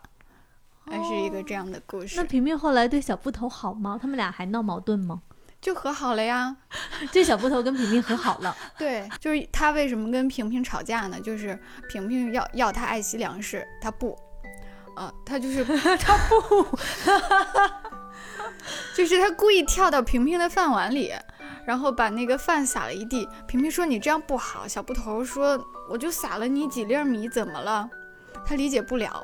[0.85, 2.15] 还是一个这样的故事。
[2.15, 3.99] 那平平后来对小布头好吗？
[4.01, 5.21] 他们俩还闹矛盾吗？
[5.61, 6.55] 就和好了呀。
[7.11, 8.55] 这小布头跟平平和好了。
[8.77, 11.19] 对，就是他为什么跟平平吵架呢？
[11.21, 14.17] 就是平平要要他爱惜粮食，他不，
[14.95, 15.63] 啊，他就是
[15.97, 16.77] 他不，
[18.95, 21.13] 就是他故意跳到平平的饭碗里。
[21.63, 24.67] 然后把那个饭撒了一地，平平说你这样不好。
[24.67, 27.87] 小布头说我就撒了你几粒米，怎么了？
[28.43, 29.23] 他理解不了。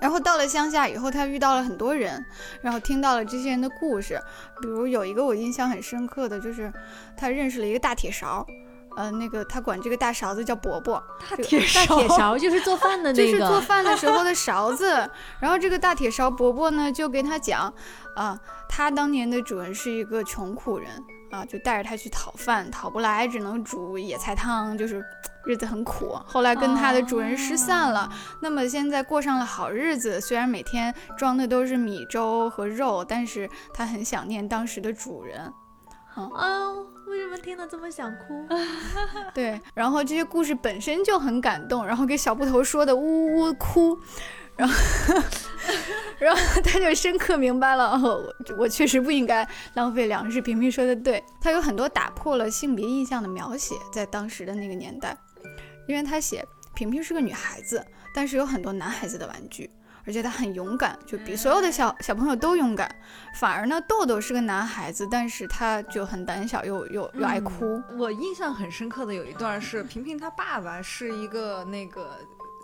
[0.00, 2.24] 然后到了乡下以后，他遇到了很多人，
[2.62, 4.20] 然后听到了这些人的故事。
[4.62, 6.72] 比如有一个我印象很深刻的就是，
[7.16, 8.46] 他认识了一个大铁勺，
[8.96, 11.02] 呃，那个他管这个大勺子叫伯伯。
[11.28, 15.08] 大铁大铁 勺就是做饭的 那个，就是做饭的时候的 勺子。
[15.38, 17.72] 然后这个大铁勺伯伯呢，就跟他讲，
[18.16, 20.88] 啊，他当年的主人是一个穷苦人。
[21.30, 25.00] 啊，就带着他去讨饭，讨不来只能煮野菜汤，就是
[25.46, 26.18] 日子很苦。
[26.26, 28.10] 后来跟它的主人失散了，
[28.42, 30.20] 那么现在过上了好日子。
[30.20, 35.52] 虽然每天装的都是米粥和肉，但是它很想念当时的主人。
[36.14, 36.70] 啊，
[37.06, 38.46] 为什么听了这么想哭？
[39.32, 43.98] 对，然后这些故事本身就很感动，然后给小布头说的呜呜哭。
[44.56, 44.74] 然后，
[46.18, 48.22] 然后他就深刻明白了，哦，
[48.58, 50.42] 我确实不应该浪费粮食。
[50.42, 55.16] 平平说的对，他有很多打破了性别印象的描写，在当时的那个年代，
[55.86, 59.70] 因为他写平平是个女孩子，但是有很多男孩子的玩具，
[60.04, 62.94] 而且他很勇敢，就比所有的小小朋友都勇敢。
[63.38, 67.82] 反而呢，豆豆是个男孩子，但是他就很胆小，又又又爱哭。
[67.96, 72.18] 我印象很深刻的有一段是平平他爸爸是一个那个。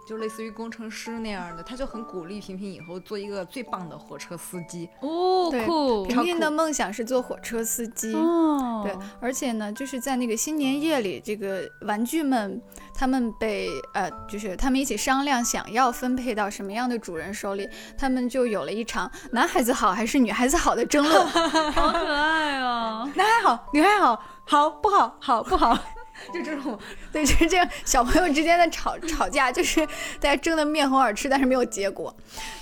[0.06, 6.04] 就类似于工程师那样的，他就很鼓励平平以后做一个最棒的火车司机哦，酷！
[6.06, 12.62] 平平的梦想是做火车司机哦，对，而且呢，就是在那个新年夜里，这个玩具们
[12.94, 21.26] 他们被呃，就是他们一起商量想要分配到什么样的主人手里，他们就有了一场男孩子好还是女孩子好的争论，
[21.72, 23.10] 好可爱哦！
[23.16, 25.16] 男孩好，女孩好，好不好？
[25.20, 25.76] 好不好？
[26.32, 26.78] 就这种，
[27.12, 29.86] 对，就是这样，小朋友之间的吵吵架，就是
[30.20, 32.14] 大家争得面红耳赤，但是没有结果，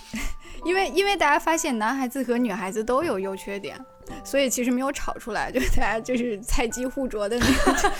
[0.65, 3.79] 因为因为大家发现男孩子和女孩子都有优缺点，
[4.25, 7.93] 所以其实没有吵出来，就大家就是菜鸡互啄的那种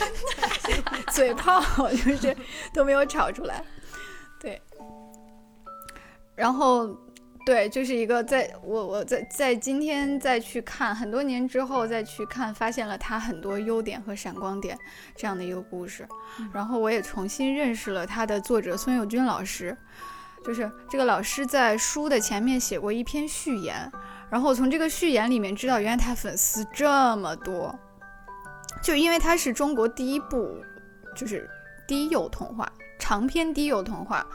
[1.13, 2.37] 嘴炮，就是
[2.73, 3.63] 都没有吵出来，
[4.41, 4.61] 对，
[6.35, 6.97] 然后。
[7.45, 14.79] 对，就是一个在我我在在今天再去看很多年之后再去看，发现了他很多优点和闪光点
[15.15, 16.09] 这样的一个故事，
[16.55, 19.77] 然后我也重新认识了他的作者孙友军老师，
[20.43, 23.93] 就是这个老师在书的前面写过一篇序言，
[24.31, 27.79] 然后从这个序言里面知道原来他粉丝这么多，
[28.83, 30.57] 就因为他是中国第一部
[31.15, 31.47] 就是
[31.87, 32.73] 低幼童话。
[32.99, 34.27] 长篇低幼童话，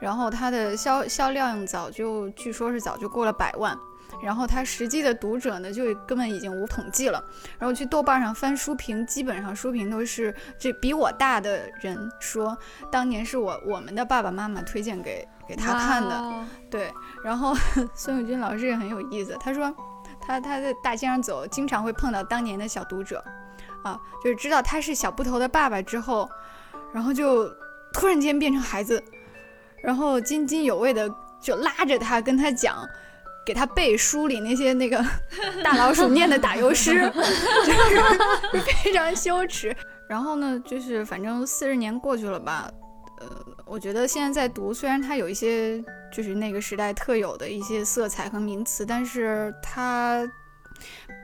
[0.00, 3.78] 然后它的销销量早就据说是早就过了百万，
[4.22, 7.22] 然后它实际的读者呢就根本已经无统计了。
[7.58, 12.56] 然后去豆瓣上翻书评，基本上书评都是这比我大的人说，
[12.90, 16.44] 当年是我我们的爸爸妈妈推荐给给他看的。
[16.70, 16.92] 对，
[17.24, 17.54] 然后
[17.94, 19.74] 孙友军老师也很有意思，他说
[20.20, 23.24] 他他在大街上走，经常会碰到当年的小读者，
[23.84, 26.28] 啊，就是知道他是小布头的爸爸之后，
[26.92, 27.48] 然后就。
[27.92, 29.02] 突然间变成孩子，
[29.82, 31.08] 然后津津有味的
[31.40, 32.86] 就拉着他跟他讲
[33.46, 35.04] 给他背书里那些那个
[35.64, 37.00] 大老鼠念的打油诗，
[37.64, 39.74] 就是非常羞耻。
[40.08, 42.70] 然后呢，就是反正四十年过去了吧，
[43.20, 43.26] 呃，
[43.66, 50.26] 我觉得现在在读，虽然它有一些就是那个时代特有的一些色彩和名词，但是它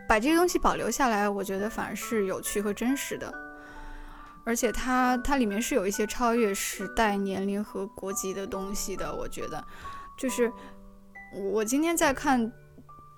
[0.06, 3.32] 把这些东西保留下来，我觉得反而是有趣和真实的。
[4.44, 9.64] 而且它它里面是有一些超越时代、年龄和国籍的东西的，我觉得，
[10.18, 10.52] 就是
[11.34, 12.52] 我今天在看，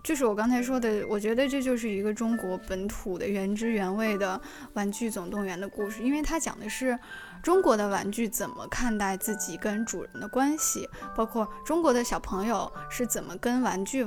[0.05, 4.41] 就是我刚才说的，我觉得这就是一个中国本土的原汁原味的
[4.75, 6.97] 《玩具总动员》的故事，因为它讲的是
[7.43, 14.07] 中国的玩具怎么看待自己跟主人的关系，包括中国的小朋友是怎么跟玩具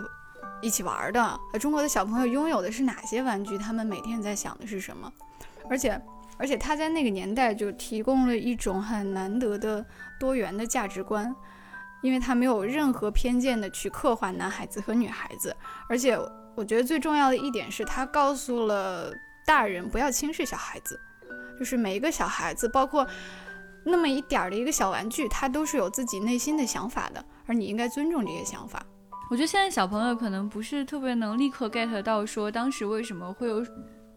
[0.62, 5.12] 一起玩的，中国的小朋友拥有的是哪些玩具，他们每天在想的是什么，
[5.70, 6.02] 而且。
[6.40, 9.86] 而且他在那个年代就提供了一种很难得的
[10.18, 11.36] 多元的价值观，
[12.02, 15.54] 因为他没有任何偏见的去刻画男孩子和女孩子。
[15.90, 16.18] 而且
[16.56, 19.14] 我觉得最重要的一点是他告诉了
[19.46, 20.98] 大人不要轻视小孩子，
[21.60, 23.06] 就是每一个小孩子，包括
[23.84, 28.82] 那么一点儿的一个小玩具，他都是有自己内心的想法的，而你应该尊重这些想法。
[29.30, 33.62] 我觉得现在小朋友可能不是特别能立刻 get 到说当时为什么会有。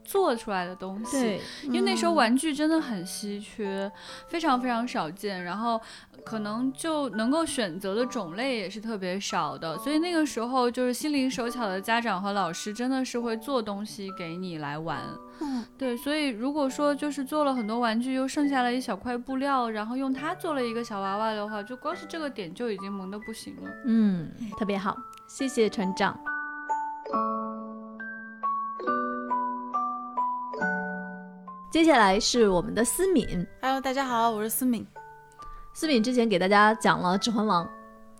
[0.04, 3.90] 做出来的东西，对，因为那时候玩具真的很稀缺，
[4.28, 5.80] 非常非常少见，然后
[6.24, 15.00] 可能就能够选择的种类也是特别少的，所以那个时候就是心灵手巧的家长和老师真的是会做东西给你来玩，
[15.40, 26.31] 嗯，对，所以如果说就是做了很多玩具，又剩下了一小块布料，然后用它做了一个小娃娃的话，就光是这个点就已经萌的不行了，嗯，特别好，谢谢船长。
[31.72, 33.46] 接下来是我们的思敏。
[33.62, 34.86] Hello，大家好，我是思敏。
[35.72, 37.64] 思敏之前给大家讲了《指环王》，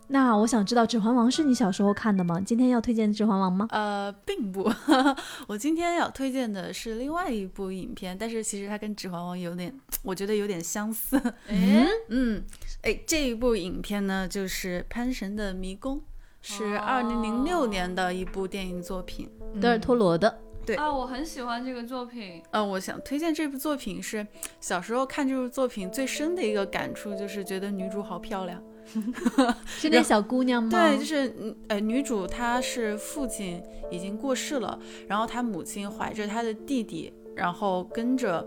[0.09, 2.41] 那我想知道《指环王》是你小时候看的吗？
[2.41, 3.69] 今天要推荐《指环王》吗？
[3.71, 4.73] 呃，并不，
[5.47, 11.19] 我今天要推荐的是另外一部影片，但是其实它跟《指环王》有点， 我觉得有点相似。
[11.47, 12.43] 哎， 嗯，
[12.81, 15.99] 哎，这一部影片呢，就是《潘神的迷宫》，
[16.41, 19.29] 是二零零六年的一部电影作品。
[19.61, 20.39] 德尔托罗的。
[20.65, 22.43] 对啊，我很喜欢这个作品。
[22.51, 24.27] 呃，我想推荐这部作品是
[24.61, 28.63] 小时候看这部作品最深的一个感触，就是觉得女主好漂亮。
[29.67, 30.71] 是那小姑娘吗？
[30.71, 38.47] 对，就是嗯呃，女主她是父亲已经过世了，然后她母亲怀着她的弟弟，然后跟着，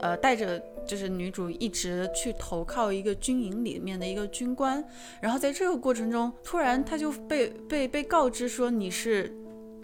[0.00, 4.82] 呃，带着就是女主一直去投靠一个军营里面的一个军官，
[5.20, 9.34] 然后在这个过程中，突然她就被被被告知说你是。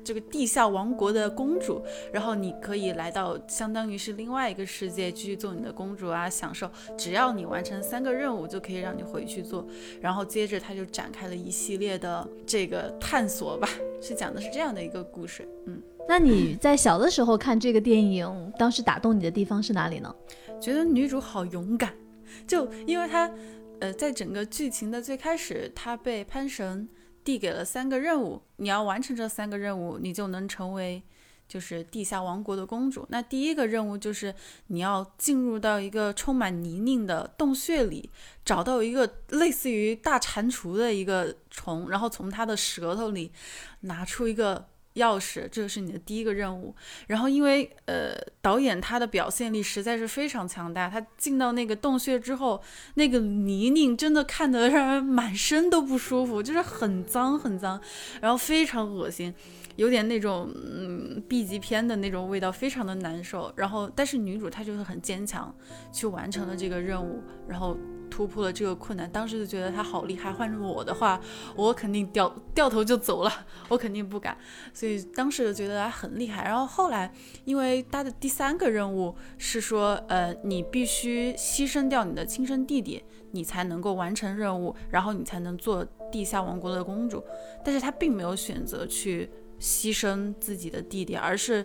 [0.04, 6.70] 这个地下王国的公主，然后你可以来到相当于是另外一个世界，继续做你的公主啊，享受。
[6.96, 9.66] 只要你完成三个任务，就可以让你回去做。
[10.00, 13.68] 然后接着他就展开了一系列的这个探索吧，
[14.02, 15.48] 是讲的是这样的一个故事。
[15.66, 20.14] 嗯，那你在小的时候看这个电影，当时打动你的地方是哪里呢？
[20.60, 21.92] 觉得女主好勇敢，
[22.46, 23.30] 就因为她，
[23.80, 26.86] 呃，在整个剧情的最开始，她被潘神。
[27.24, 31.02] 递给了三个任务，你要完成这三个任务，你就能成为
[31.48, 33.06] 就是地下王国的公主。
[33.08, 34.34] 那第一个任务就是
[34.66, 38.10] 你要进入到一个充满泥泞的洞穴里，
[38.44, 43.32] 找到一个类似于大蟾蜍的一个虫，然后从它的舌头里
[43.80, 44.68] 拿出一个。
[44.94, 46.74] 钥匙，这个是你的第一个任务。
[47.06, 52.62] 然后，因为呃，导演他的表现力实在是非常强大，他进到那个洞穴之后，
[52.94, 57.80] 那个泥泞真的看得让人满身都不舒服，就是很脏很脏，
[58.20, 59.34] 然后非常恶心，
[59.76, 63.52] 有点那种嗯 B 级片的那种味道，非常的难受。
[63.56, 65.54] 然后，但是女主她就是很坚强，
[65.92, 67.76] 去完成了这个任务，然后。
[68.10, 70.32] 突破了这个困难，当时就觉得他好厉害。
[70.32, 71.20] 换成我的话，
[71.54, 73.30] 我肯定掉掉头就走了，
[73.68, 74.36] 我肯定不敢。
[74.72, 76.44] 所以当时就觉得他很厉害。
[76.44, 77.12] 然后后来，
[77.44, 87.22] 因为他的第三个任务是说，呃，你必须牺牲掉你的亲生弟弟，你才能够完成任务，然后你才能做地下王国的公主。
[87.64, 91.64] 但是他并没有选择去牺牲自己的弟弟，而是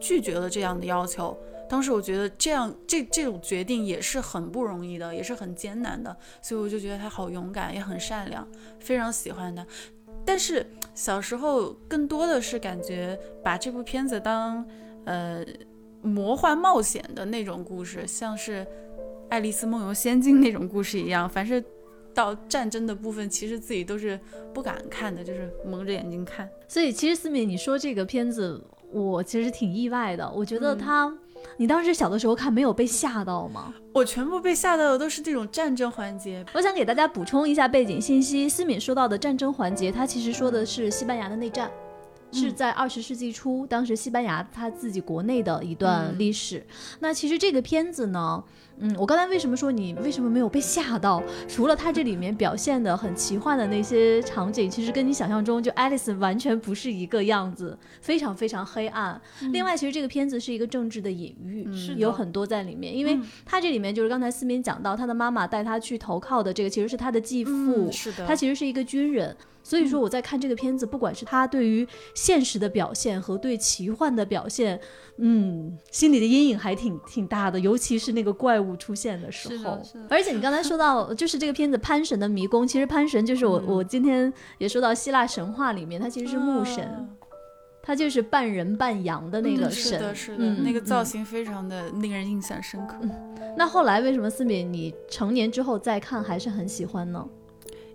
[0.00, 1.36] 拒绝了这样的要求。
[1.68, 8.46] 当时我觉得这样这这种决定也是很不容易的，也是很艰难的，所以我就觉得他好勇敢，也很善良，
[8.78, 9.66] 非常喜欢他。
[10.24, 14.64] 但是小时候更多的是感觉把这部片子当
[15.04, 15.44] 呃
[16.02, 18.64] 魔幻冒险的那种故事，像是
[19.28, 21.28] 《爱丽丝梦游仙境》那种故事一样。
[21.28, 21.62] 凡是
[22.14, 24.18] 到战争的部分，其实自己都是
[24.54, 26.48] 不敢看的，就是蒙着眼睛看。
[26.68, 30.30] 所以其实思敏，你说这个片子，我其实挺意外的。
[30.30, 31.12] 我觉得它。
[31.56, 33.72] 你当时小的时候看没有被吓到吗？
[33.92, 38.48] 我全部被吓到的都是这种战争环节，我想给大家补充一下背景信息。
[38.48, 41.70] 思敏说到的战争环节，它其实说的是西班牙的内战，
[42.32, 46.66] 是在二十世纪初，当时西班牙它自己国内的一段历史。
[47.00, 48.42] 那其实这个片子呢，
[48.78, 51.22] 嗯，我刚才为什么说你为什么没有被吓到？
[51.48, 59.20] 除了它这里面表现的很奇幻的那些场景，其实跟你想象中就爱丽丝完全不是一个样子，非常非常黑暗。
[59.52, 69.36] 另外，其实这个片子是一个政治的隐喻，是的有很多在里面，因为它这里面就是刚才思敏讲到，他的妈妈带他去投靠的这个其实是他的继父，嗯是的，他其实是一个军人。
[69.62, 74.80] 所以说我在看这个片子，不管是他对于现实的表现和对奇幻的表现，
[75.18, 79.80] 嗯，心里的阴影还挺挺大的，尤其是那个怪物出现的时候。
[80.10, 87.06] 而且你刚才说到，就是这个片子《潘神的迷宫》，其实潘神就是我，我今天也说到希腊神话里面，他其实是牧神，啊
[87.82, 90.00] 他就是半人半羊的那个嗯是神。
[90.00, 92.96] 的，是的，嗯那个造嗯型非常的令人印象深刻。
[93.56, 97.26] 那后来为什么思敏你成年之后再看还是很喜欢呢？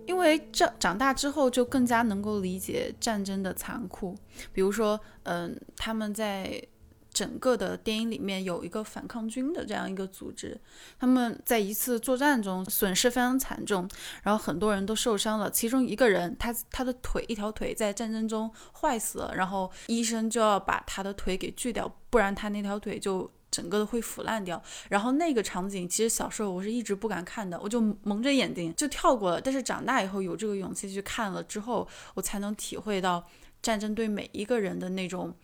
[0.04, 4.16] 因为长长大之后就更加能够理解战争的残酷，
[4.52, 6.60] 比如说，嗯、他们在
[7.12, 10.60] 整个的电影里面有一个反抗军的这样一个组织，
[10.98, 13.88] 他们在一次作战中损失非常惨重，
[14.22, 18.50] 然后很多人都受伤了，其中一个人他他的腿一条腿在战争中
[18.80, 23.30] 坏死了，然后医生就要把他的腿给锯掉，不然他那条腿就。
[23.52, 29.38] 整个的会腐烂掉，然后那个场景其实小时候我是一直不敢看的，我就蒙着眼睛就跳过了。
[29.38, 33.22] 但是长大以后有这个勇气去看了之后，我才能体会到
[33.60, 35.36] 战争对每一个人的那种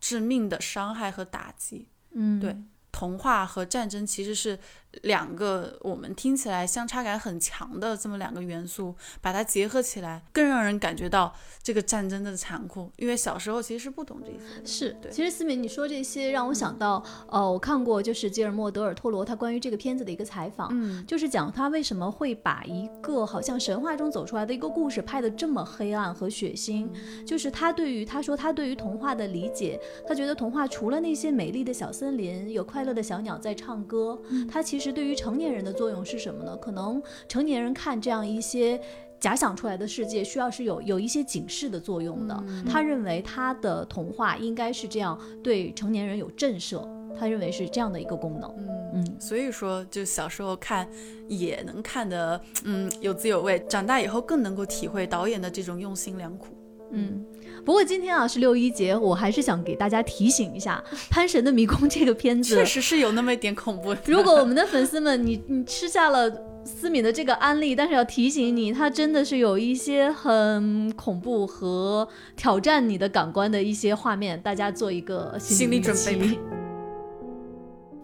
[0.00, 1.88] 致命的伤害和打击。
[2.12, 2.56] 嗯，对
[2.92, 4.58] 童话和战争其实是
[5.02, 12.90] 两个我们听起来相差感很强的这么两个元素，把它结合起来，更让人感觉到这个战争的残酷。
[12.96, 14.66] 因为小时候其实是不懂这些的。
[14.66, 26.88] 是，对其实思敏你说这些让我想到，呃，我看过就是吉尔莫·德尔托罗他关于这个片子的一个采访，嗯，就是讲他为什么会把一个好像神话中走出来的一个故事拍得这么黑暗和血腥，
[27.24, 34.20] 就是他对于他说他对于童话的理解，他觉得童话除了那些美丽的小森林，有快乐的小鸟在唱歌，
[34.50, 36.56] 他其实对于成年人的作用是什么呢？
[36.56, 38.80] 可能成年人看这样一些。
[39.18, 42.44] 假想出来的世界需要是有有一些警示的作用的。
[42.70, 46.86] 他认为他的童话应该是这样对成年人有震慑，
[47.18, 48.54] 他认为是这样的一个功能。
[48.94, 50.86] 嗯所以说，就小时候看
[51.28, 56.48] 也能看得嗯有滋有味，长大以后更能够体会导演的这种用心良苦。
[56.90, 57.24] 嗯，
[57.66, 63.92] 不过今天啊是六一节，我还是想给大家提醒一下，《潘神的迷宫》这个片子确，实是有那么一点恐怖。
[64.06, 66.30] 如果我们的粉丝们你你吃下了
[66.64, 76.38] 思敏的这个安利，但是要提醒你，它真的是有一些很恐怖和挑战你的感官的一些画面，大家做一个心理理准备。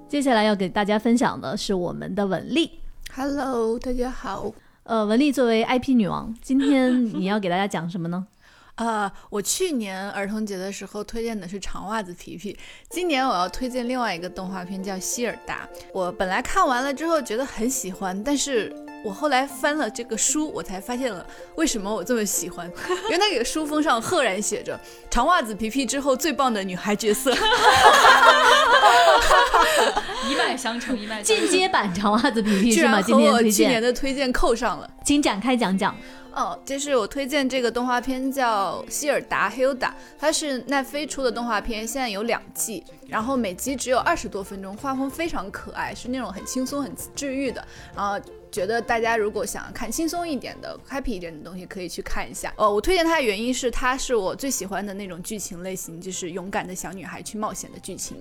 [0.08, 2.68] 接下来要给大家分享的是我们的文丽。
[3.14, 4.52] Hello，大家好。
[4.82, 8.26] 呃，文丽作为 IP 女王，今天你要给大家讲什么呢？
[8.76, 12.58] 呃，我去年儿童节的时候推荐的是长袜子皮皮，
[12.88, 15.68] 今年我要推荐另外一个动画片叫希尔达。
[15.92, 21.24] 我本来看完了之后觉得很喜欢，但是我后来翻了这个书，我才发现了
[21.56, 22.66] 为什么我这么喜欢。
[23.10, 27.30] 原来那个书封上赫然写着“长袜子皮皮之后最棒的女孩角色
[30.28, 31.48] 一脉相承，一脉相承。
[31.48, 32.92] 进阶版长袜子皮”，皮居是吗？
[32.94, 34.90] 然和今我去年，的推荐扣上了。
[35.04, 35.94] 请展开讲讲。
[36.34, 39.76] 哦，就是我推荐这个动画片叫《希尔达 Hilda》，
[40.18, 47.62] 它是奈飞出的动画片，现在有两季，然后每集只有二十多分钟，画风非常可爱，是那种很轻松、很治愈的。
[47.94, 48.18] 然后
[48.50, 52.52] 觉得大家如果想要看轻松一点的、happy 一点的东西，可以去看一下。
[52.56, 58.16] 哦，我推荐它的原因是它是我最喜欢的那种剧情类型，就是勇敢的小女孩去冒险的剧情。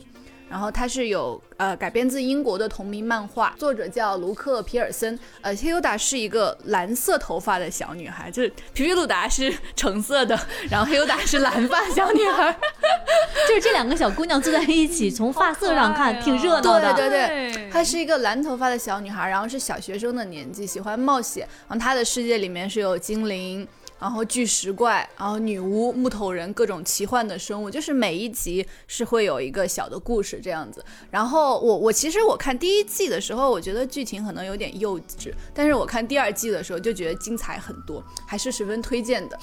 [0.52, 5.18] 然后它是有呃改编自英国的同名漫画，作者叫卢克皮尔森。
[5.40, 10.38] 呃，Hilda 是一个蓝色头发的小女孩，就是皮皮鲁达是橙色的，
[10.70, 12.54] 然后 Hilda 是蓝发小女孩。
[13.48, 16.94] 就是这两个小姑娘坐在一起，从发色上看挺热闹的。
[16.96, 21.48] 对对对她是一个蓝头发的小女孩，然后是小学生的年纪，喜欢冒险。
[21.70, 23.66] 然后她的世界里面是有精灵。
[24.02, 30.84] 然后巨石怪，然后女巫、木头人，各种奇幻的生物，就是每一集是会有一个小的故事这样子。
[31.12, 39.38] 然后我我其实我看第一季的时候，我觉得剧情可能有点幼稚，但是我看第二季的时候就觉得精彩很多，还是十分推荐的。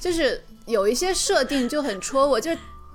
[0.00, 2.50] 就是有一些设定就很戳我，就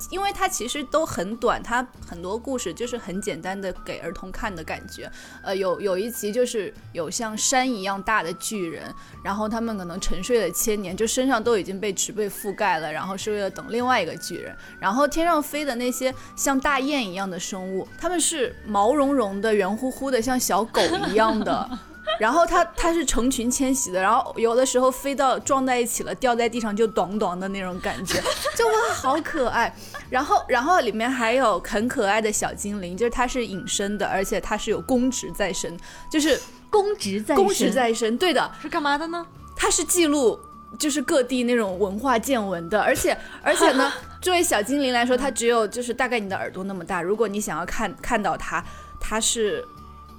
[0.09, 5.11] 因为它其实都很短，它很多故事就是很简单的给儿童看的感觉。
[5.41, 8.83] 呃，有有一集就是有像山一样大的巨人，
[9.23, 14.55] 然后他们可能沉睡了千年，就身上都已经被植被覆盖了，然后是为了等另外一个巨人。
[14.79, 21.69] 然后天上飞的那些像大雁一样的生物，它们是毛茸茸的、圆乎乎的，像小狗一样的。
[22.19, 28.21] 然后它它是成群迁徙的，然后有的时候飞到撞在一起了，掉在地上就咚咚的那种感觉，
[28.55, 29.73] 就哇好可爱。
[30.09, 35.77] 然后然后里面还有很可爱的小精灵，就是它是隐身的，而且它是有公职在身，
[36.09, 36.39] 就是
[36.69, 39.25] 公职在公职在身，对的，是干嘛的呢？
[39.55, 40.39] 它是记录
[40.79, 43.91] 就是各地那种文化见闻的，而且而且呢，
[44.21, 47.01] 作为小精灵来说，它只有就是大概你的耳朵那么大。
[47.01, 48.63] 如果你想要看看到它，
[48.99, 49.65] 它是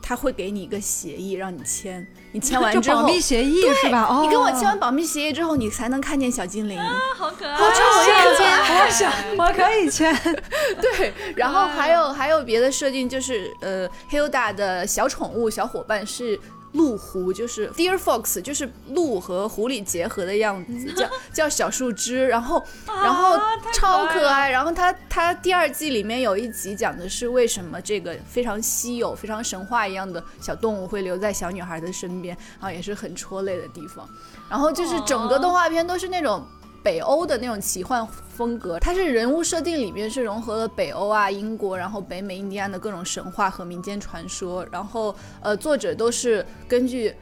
[0.09, 4.07] 它会给你一个协议让你签，你签完之后就保密协议是吧？
[4.09, 6.79] 哦，你跟我签完保密协议之后，你才能看见小精灵。
[6.79, 10.17] 啊好可爱，好超我也签我想我可以签。
[10.81, 16.41] 对，然后还有还有别的设定，就是呃，Hilda 的小宠物小伙伴是。
[16.73, 23.39] 鹿狐就是 Deer Fox，就是鹿和狐狸结合的样子， 叫叫小树枝，然后然后
[23.73, 24.51] 超可爱了可爱。
[24.51, 34.09] 然后它它第二季里面有一集讲的是为什么这个非常稀有、非常神话一样的小动物会留在小女孩的身边，然后也是很戳泪的地方。
[34.49, 36.47] 然后就是整个动画片都是那种
[36.89, 47.15] 北欧的那种奇幻风格，它是人物设定里面是融合了北欧啊、英国，然后北美、印第安的各种神话和民间传说，然后呃，作者都是根据。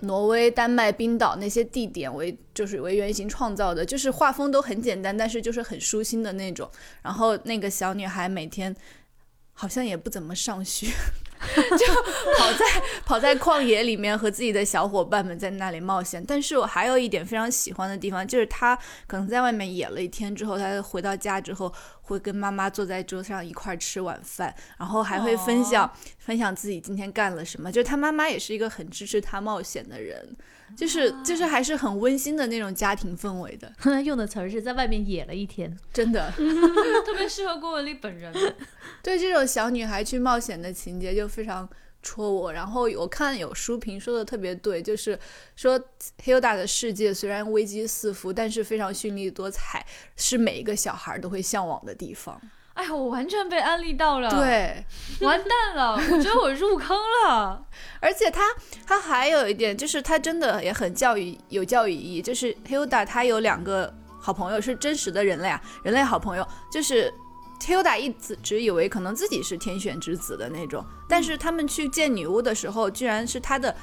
[0.00, 6.70] 挪威、丹麦、冰岛那些地点为就是为原型创造的，就是画风都很简单，但是就是很舒心的那种。
[7.00, 8.74] 然后那个小女孩每天
[9.54, 10.88] 好像也不怎么上学，
[11.76, 11.94] 就
[12.36, 12.64] 跑在
[13.04, 16.24] 跑在旷野里面和自己的小伙伴们在那里冒险。
[16.26, 18.76] 但是我还有一点非常喜欢的地方，就是他
[19.06, 21.72] 可能在外面野了一天之后，他回到家之后
[22.02, 27.70] 会跟妈妈坐在桌上一块儿吃晚饭，然后还会分享、分享自己今天干了什么。
[27.70, 30.36] 就是他妈妈也是一个很支持他冒险的人，
[30.76, 33.72] 就是就是还是很温馨的那种家庭氛围的，
[34.02, 35.76] 用的词儿是在外面野了一天。
[35.92, 36.30] 真的。
[37.04, 38.32] 特别适合郭文丽本人。
[39.02, 41.68] 对这种小女孩去冒险的情节就非常
[42.02, 42.52] 戳我。
[42.52, 45.18] 然后我看有书评说的特别对，就是
[45.56, 45.78] 说
[46.24, 49.84] Hilda 的世界虽然危机四伏，但是非常绚丽多彩，
[50.16, 52.40] 是每一个小孩都会向往的地方。
[52.74, 54.84] 哎呀，我完全被安利到了，，对，
[55.20, 56.96] 完蛋了，我觉得我入坑
[57.26, 57.64] 了。
[58.00, 58.42] 而且他
[58.86, 67.12] 他还有一点就是他真的也很教育有教育意义，就是 Hilda 他有两个好朋友是真实的人类啊，人类好朋友就是。
[67.60, 73.74] Hilda 一直只以为可能自己是天选之子的那种，但是他们去见女巫的时候，居然是他的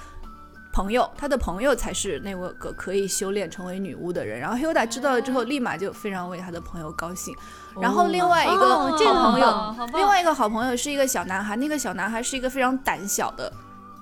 [0.71, 4.39] 朋友，他的朋友才是那个可以修炼成为女巫的人。
[4.39, 7.35] 然后 Hilda 知道了之后，立马就非常为他的朋友高兴。
[7.81, 13.51] 然后另外一个好朋友，另外一个好朋友是一个小男孩，那个小男孩是一个非常胆小的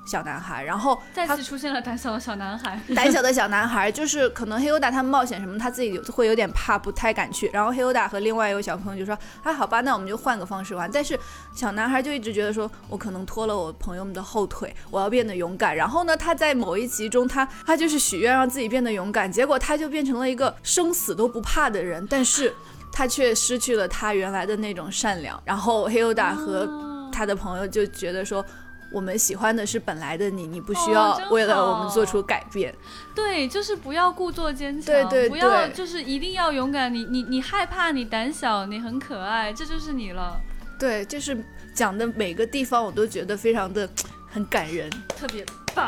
[0.10, 7.48] 小男孩，然后他再次出现了胆小的小男孩， 胆小的 小男孩，就是可能黑欧达他们冒险什么，他自己有会有点怕，不太敢去。
[7.54, 11.18] 然后黑欧达和另外一个小朋友就说：“啊，好吧，那我们就换个方式玩。”但是
[11.54, 22.52] 小男孩就一直觉得说：“我可能拖了我朋友们的后腿，我要变得勇敢。”然后呢，他在某一集中，他他就是许愿让自己变得勇敢，结果他就变成了一个生死都不怕的人，但是
[22.92, 25.40] 他却失去了他原来的那种善良。
[25.46, 26.68] 然后黑欧达和
[27.12, 28.44] 他的朋友就觉得说。
[28.92, 32.74] 我们喜欢的是本来的你，你不需要为了我们做出改变。
[33.14, 36.94] 对，就是不要故作坚强，对对对不要就是一定要勇敢。
[36.94, 40.40] 你你你害怕，你胆小，你很可爱，这就是你了，
[40.80, 41.38] 对，就是
[41.74, 43.88] 讲的每个地方我都觉得非常的
[44.32, 44.90] 很感人。
[45.10, 45.88] 特别棒。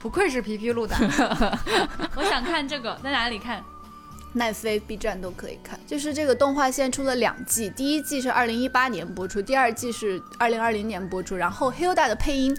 [0.00, 0.94] 不愧是皮皮录的，
[2.14, 3.64] 我想看这个，在哪里看？
[4.34, 5.80] 奈飞、B 站都可以看。
[5.86, 11.34] 就是这个动画现在出了两季，第一季是二零一八年播出，第二季是二零二零年播出。
[11.36, 12.56] 然后 Hilda 的配音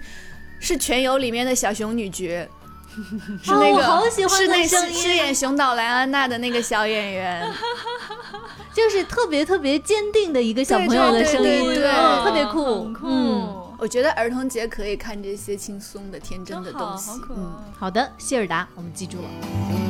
[0.58, 2.48] 是《全游》里面的小熊女爵，
[3.42, 7.48] 是那个、哦我好喜欢是那那声音饰演熊岛莱安娜的那个小演员。
[8.74, 11.82] 就是特别特别坚定的一个小朋友的声音，对
[12.22, 13.06] 特别酷，酷。
[13.06, 17.16] 嗯，我觉得儿童节可以看这些轻松的、天真的，东西好。
[17.16, 17.36] 可爱。
[17.38, 19.85] 嗯，好的，谢尔达，我们记住了。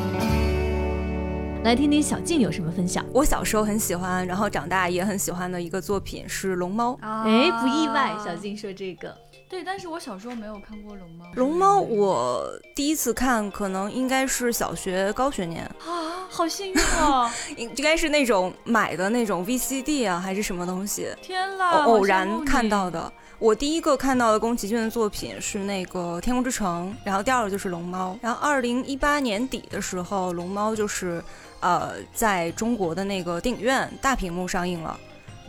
[1.64, 3.04] 来听听小静有什么分享？
[3.12, 6.92] 我小时候很喜欢，然后长大也很喜欢的一个作品是《龙猫》。
[7.04, 9.12] 啊哎，不意外，小静说这个，
[9.48, 11.24] 对，但是我小时候没有看过龙猫。
[11.34, 12.40] 龙猫我
[12.76, 17.28] 第一次看可能应该是小学高学年，啊，好幸运哦！
[17.56, 23.12] 应应该是那种买的那种 VCD 啊还是什么东西，天啦，偶然看到的。
[23.38, 31.22] 我第一个看到的宫崎骏的作品是那个《天空之城》，然后第二个就是《龙猫》，然后二零一八年底的时候，《龙猫》就是
[31.60, 34.98] 呃在中国的那个电影院大屏幕上映了，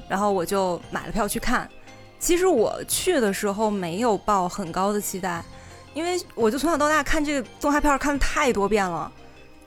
[0.08, 1.70] 然后我就买了票去看。
[2.20, 5.44] 其实我去的时候没有抱很高的期待，
[5.94, 9.12] 因为我就从小到大看这个动画片看了太多遍了。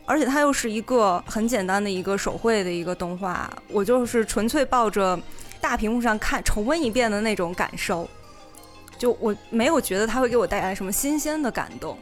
[0.07, 5.16] 而且它又是一个很简单的一个手绘的一个动画，我就是纯粹抱着
[5.61, 8.09] 大屏幕上看重温一遍的那种感受，
[8.99, 11.97] 就我没有觉得它会给我带来什么新鲜的感动，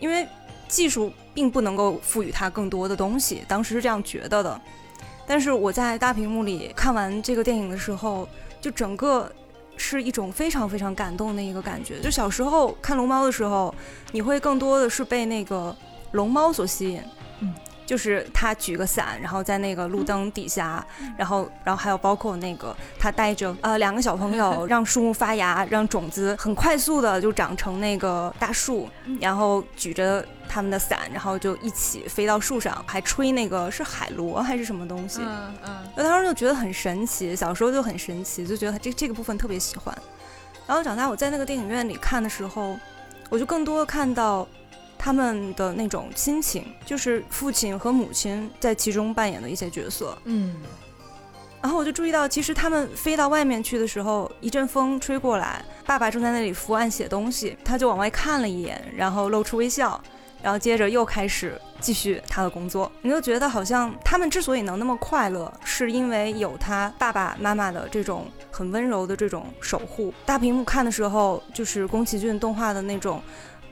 [0.00, 0.26] 因为
[0.74, 4.60] 技术并不能够赋予它更多的东西，当时是这样觉得的。
[5.24, 8.28] 但是我在大屏幕里看完这个电影的时候，
[8.60, 9.30] 就整个
[9.76, 12.00] 是一种非常非常感动的一个感觉。
[12.00, 13.72] 就小时候看龙猫的时候，
[14.10, 15.74] 你会更多的是被那个
[16.10, 17.00] 龙猫所吸引，
[17.38, 17.54] 嗯，
[17.86, 20.84] 就是他举个伞，然后在那个路灯底下，
[21.16, 28.88] 然后然后还有包括那个他带着呃两个小朋友，让树木发芽，让种子很快速的就长成那个大树，
[29.20, 39.96] 然后举着他们的伞，然后就一起飞到树上，还吹那个是海螺还是什么东西，嗯嗯，我当时就觉得很神奇，小时候就很神奇，就觉得这这个部分特别喜欢。
[40.66, 42.78] 然后长大我在那个电影院里看的时候，
[43.28, 44.48] 我就更多的看到
[44.98, 50.16] 他们的那种亲情，就是父亲和母亲在其中扮演的一些角色。
[50.24, 50.56] 嗯，
[51.60, 60.00] 然后我就注意到，其实他们飞到外面去的时候，一阵风吹过来，爸爸正在那里伏案写东西，他就往外看了一眼，然后露出微笑，
[60.42, 62.90] 然后接着又开始继续他的工作。
[63.02, 70.12] 你就觉得好像他们之所以能那么快乐，是因为有他爸爸妈妈的这种很温柔的这种守护。
[70.26, 73.22] 大屏幕看的时候，就是宫崎骏动画的那种。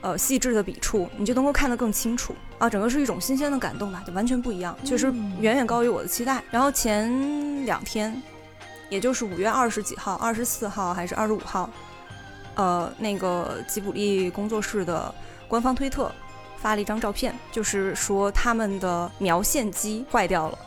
[0.03, 2.68] 呃，细致的笔触，你就能够看得更清楚啊！
[2.68, 5.07] 整个是一种新鲜的感动吧，就完全不一样，确实
[5.38, 6.42] 远远高于我的期待。
[6.50, 8.20] 然后前两天，
[8.90, 11.70] 也就是五月二十几号、二十四号还是二十五号，
[12.57, 15.14] 呃，那个吉卜力工作室的
[15.46, 16.11] 官方推特
[16.59, 20.59] 发了一张照片，就是说他们的描线机坏掉了。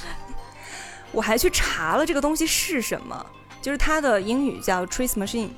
[1.10, 3.26] 我还去查了这个东西是什么，
[3.62, 5.48] 就是它的英语叫 trace machine。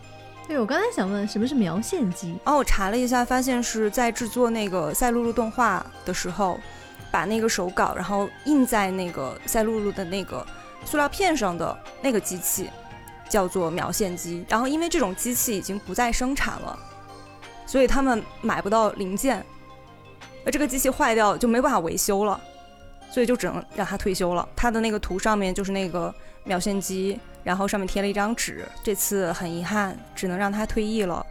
[0.52, 2.38] 对，我刚才想问什么是描线机？
[2.44, 6.60] 然后我查了一下，发现是在制作那个赛璐璐动画的时候，
[7.10, 10.46] 把那个手稿然后印在那个赛璐璐的那个
[10.84, 12.68] 塑料片上的那个机器，
[13.30, 14.44] 叫做描线机。
[14.46, 16.78] 然后因为这种机器已经不再生产了，
[17.64, 19.42] 所以他们买不到零件，
[20.44, 22.38] 那这个机器坏掉就没办法维修了，
[23.10, 24.46] 所以就只能让它退休了。
[24.54, 26.14] 它的那个图上面就是那个
[26.44, 27.18] 描线机。
[27.44, 31.26] 然后上面贴了一张纸，这次很遗憾，只能让他退役了。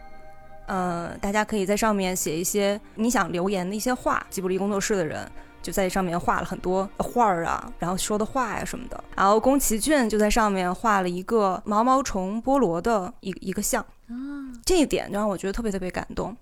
[0.66, 4.22] 呃，大家可以在上面写一些你想留言的一些话。
[4.28, 5.26] 吉卜力工作室的人
[5.62, 9.04] 就在上面画了很多画儿啊，然后说的话呀什么的。
[9.16, 14.14] 然后宫崎骏就在上面画了一个毛毛虫菠萝的一一个像，啊，
[14.66, 16.36] 这一点就让我觉得特别特别感动，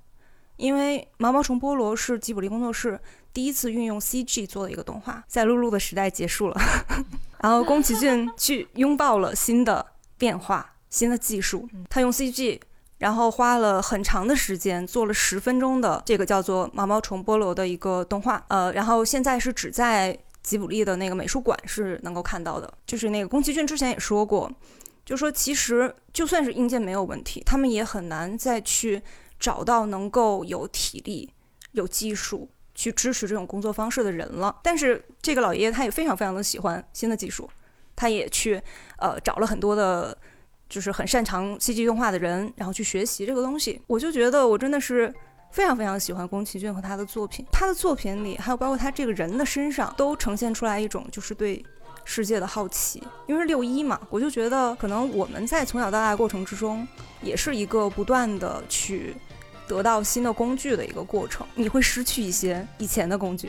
[0.56, 2.98] 因为毛毛虫菠萝是吉卜力工作室
[3.32, 6.60] 第一次运用 CG 做的一个动画，在露露的时代结束了。
[7.42, 9.84] 然后宫崎骏去拥抱了新的
[10.18, 12.60] 变化、新的技术，他用 CG，
[12.98, 22.70] 然后花了很长的时间做了十分钟的这个叫做《毛毛虫菠萝》的一个动画，呃，然后现在是只在吉卜力的那个美术馆是能够看到的。
[22.86, 24.50] 就是那个宫崎骏之前也说过，
[25.06, 29.00] 就说其实就算是硬件没有问题，他们也很难再去
[29.38, 31.32] 找到能够有体力、
[31.72, 32.50] 有技术。
[32.80, 37.46] 去支持这种工作方式的人了，但是这个老爷爷他也非常非常的喜欢新的技术，
[37.94, 38.58] 他也去
[38.96, 40.16] 呃找了很多的，
[40.66, 43.82] 就是很擅长 CG 动画的人，然后去学习这个东西。
[43.86, 45.12] 我就觉得我真的是
[45.52, 51.62] 非常非常喜欢宫崎骏和他的作品，他的作品里还有包括他这个人的身上，都呈现出来一种就是对
[52.06, 53.06] 世界的好奇。
[53.26, 56.88] 因为六一嘛，我就觉得可能我们在从小到大的过程之中，
[57.20, 59.14] 也是一个不断的去。
[59.70, 63.48] 得到新的工具的一个过程，你会失去一些以前的工具。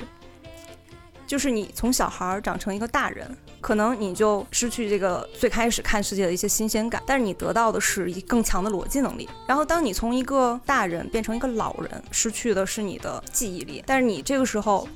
[1.25, 9.27] 就是你从小孩长成一个大人，可能你就失去这个最开始看世界的一些新鲜感，但是你得到的是一更强的逻辑能力。
[9.47, 14.87] 然后，当你从一个大人变成一个老人，失去的是你的记忆力，但是你这个时候，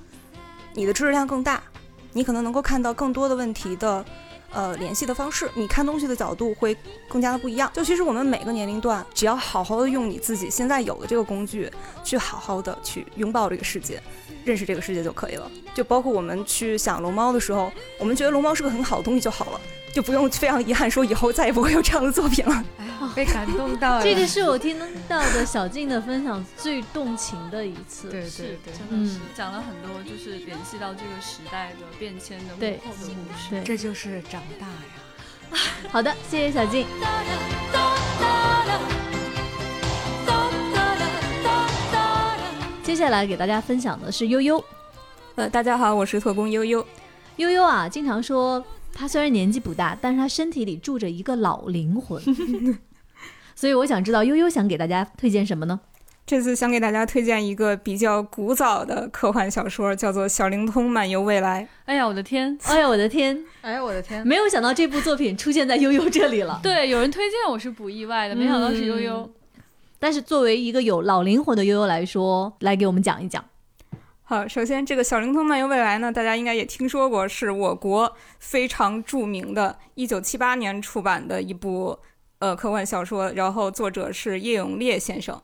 [0.75, 1.63] 你的知识量更大，
[2.13, 4.05] 你可能能够看到更多的问题的。
[4.55, 6.75] 呃，联系的方式，你看东西的角度会
[7.09, 7.69] 更加的不一样。
[7.73, 11.69] 就其实我们每个年龄段，只要好好的用你自己现在有的这个工具，
[12.05, 14.01] 去好好的去拥抱这个世界，
[14.45, 15.51] 认识这个世界就可以了。
[15.73, 19.59] 就包括我们去想龙猫的时候，我们觉得龙猫是个很好的东西就好了。
[19.95, 22.63] 就不用非常遗憾说以后再也不会有这样的作品了。
[22.77, 24.03] 哎呀，被感动到了。
[24.03, 24.77] 这个是我听
[25.07, 28.09] 到的小静的分享最动情的一次。
[28.09, 33.63] 对是对对，真的是嗯讲了很多，就是联系到这个时代的变迁的幕后的故事。
[33.63, 35.63] 这就是长大呀。
[35.89, 36.85] 好的，谢谢小静。
[42.83, 44.61] 接下来给大家分享的是悠悠。
[45.35, 46.85] 呃，大家好，我是特工悠悠。
[47.37, 48.63] 悠悠啊，经常说
[48.95, 52.19] 他虽然年纪不大，但是他身体里住着一个老灵魂。
[53.53, 55.79] 所以我想知道悠悠想给大家推荐什么呢？
[56.25, 61.63] 这次想给大家推荐一个比较古早的科幻小说，叫做《小灵通漫游未来》。
[61.85, 62.57] 哎呀，我的天！
[62.63, 64.25] 哎呀，我的天， 哎呀，我的天！
[64.25, 66.59] 没有想到这部作品出现在悠悠这里了。
[66.63, 69.17] 对，有人推荐我是不意外的，没想到是悠悠。
[69.21, 69.31] 嗯
[69.97, 73.43] 但是作为一个有老灵魂的悠悠来说，来给我们讲一讲。
[74.27, 81.99] 好，首先这个《小灵通漫游未来》呢，大家应该也听说过，是我国非常著名的1978年出版的一部
[82.39, 85.39] 呃科幻小说，然后作者是叶永烈先生。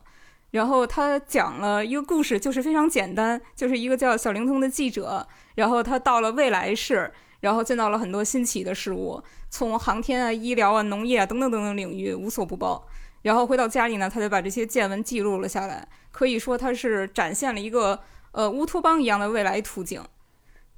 [0.50, 5.24] 然后他讲了一个故事，就是非常简单，就是一个叫小灵通的记者，
[5.54, 12.84] 然后他到了未来世，然后见到了很多新奇的事物，从航天啊、医疗啊、农业啊等等等等领域无所不包。
[13.22, 18.00] 然后回到家里呢，他就把这些见闻记录了下来，可以说他是展现了一个
[18.32, 20.02] 呃乌托邦一样的未来图景。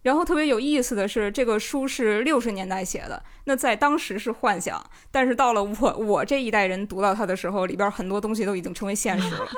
[0.03, 9.49] 然后特别有意思的是，这个书是六十年代写的，那在当时是幻想，但是到了我我这一代人读到它的时候，里边很多东西都已经成为现实了。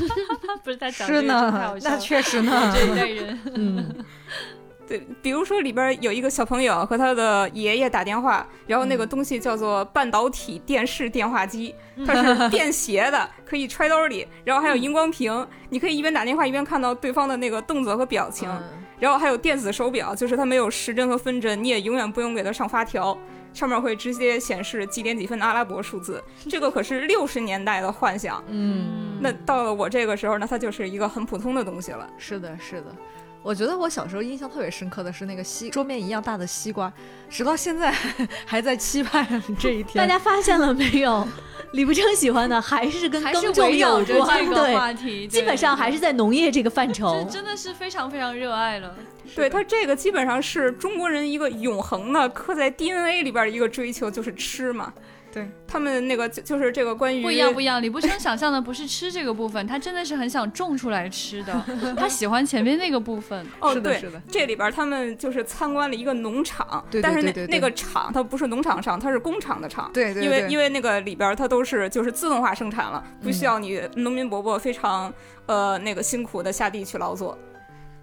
[0.62, 2.70] 不是在讲这是个太呢好，笑了那确实呢。
[2.76, 4.04] 这一代人，嗯，
[4.86, 11.74] 对，比如说里边有一个小朋友和他的爷爷打电话，然后那个东西叫做半导体电视电话机，
[12.06, 18.48] 它是便携的，可以揣兜里，然后还有荧光屏，你可以一边打电话一边看到对方的那个动作和表情。
[18.48, 18.62] 嗯
[19.00, 23.18] 然后还有电子手表，就是它没有时针和分针，你也永远不用给它上发条，
[23.52, 26.22] 上面会直接显示几点几分的阿拉伯数字。
[26.48, 32.08] 这个可是六十年代的幻想，嗯，那到了我这个时候，那它就是一个很普通的东西了。
[32.16, 32.86] 是的，是的。
[33.44, 36.90] 我觉得我小时候印象特别深刻的是那个西桌面一样大的西瓜，
[37.28, 37.92] 直到现在
[38.46, 39.26] 还在期盼
[39.60, 40.02] 这一天。
[40.02, 41.28] 大家发现了没有？
[41.72, 47.32] 李不争喜欢的还是跟耕种有关，着这个对，话题，基本上还是在农业这个范畴这。
[47.32, 48.94] 真的是非常非常热爱了。
[49.34, 54.90] 对他这个基本上是中国人一个永恒的刻在 DNA 里边的一个追求，就是吃嘛。
[55.34, 57.82] 对他们那个就就是这个关于不一样，不一样。
[57.82, 61.64] 李步生想象的不是吃这个部分， 他真的是很想种出来吃的，
[61.98, 63.44] 他喜欢前面那个部分。
[63.58, 69.90] 哦，对，是的这里边他们就是参观了一个农场，对对但是那那个厂它不是农场上，它是工厂的厂。
[69.92, 75.12] 对对对，因为因为那个里边它都是就是自动化生产了，不需要你农民伯伯非常
[75.46, 77.36] 呃那个辛苦的下地去劳作。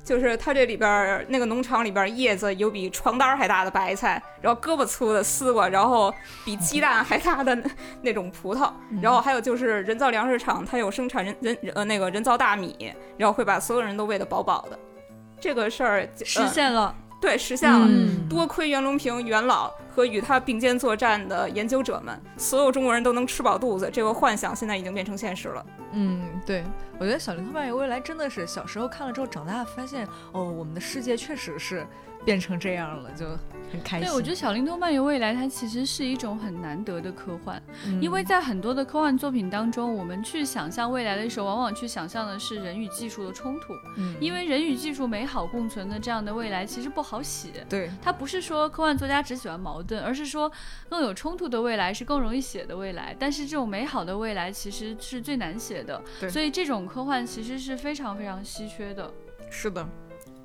[0.04, 7.70] 就是它这里边儿那个农场里边儿叶子有比床单儿还大的白菜，然后胳膊粗的丝瓜，然后比鸡蛋还大的那
[8.02, 8.72] 那种葡萄，
[9.02, 14.80] 然后还有就是人造粮食厂，它有生产人人呃那个人造大米，然后会把所有人都喂得饱饱的。
[15.39, 25.65] 这个事儿实呃现了，对实现了，嗯，多亏袁隆平元老和与他并肩作战的研究者们，所有中国人都能吃饱肚子，这个幻想现在已经变成现实了。
[25.93, 26.63] 嗯，对，
[26.97, 31.85] 我觉得《小灵通漫游未来》真的是小时候看了之后，长大发现哦，我们的世界确实是
[32.23, 33.25] 变成这样了，就
[33.73, 34.07] 很开心。
[34.07, 47.65] 对我觉得《小灵通漫游未来》它其实是一种很难得的科幻，嗯因为在很多的科幻作品当中，我们去想象未来的时候，往往去想象的是人与技术的冲突，嗯因为人与技术美好共存的这样的未来其实不好写。
[47.67, 50.51] 对它不是说科幻作家只喜欢矛盾，而是说
[50.89, 53.15] 更有冲突的未来是更容易写的未来。
[53.17, 59.11] 但是这种美好的未来其实是最难写的，所以这种科幻其实是非常非常稀缺的。
[59.49, 59.88] 是的，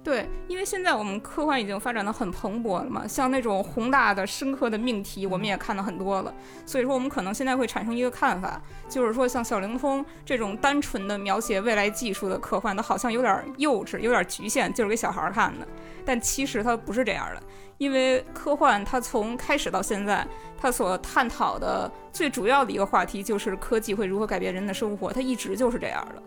[0.03, 6.33] 对，因为现在我们科幻已经发展的很蓬勃了嘛，像那种宏大的、深刻的命题，我们也看到很多了。
[6.65, 15.67] 所以说，我们可能现在会产生一个看法，就是说，像小灵通这种单纯的描写未来技术的科幻，它好像有点幼稚，有点局限，就是给小孩儿看的。
[16.05, 17.43] 但其实它不是这样的，
[17.79, 26.23] 因为科幻它从开始到现在，它所探讨的最主要的一个话题就是科技会如何改变人的生活，它一直就是这样的。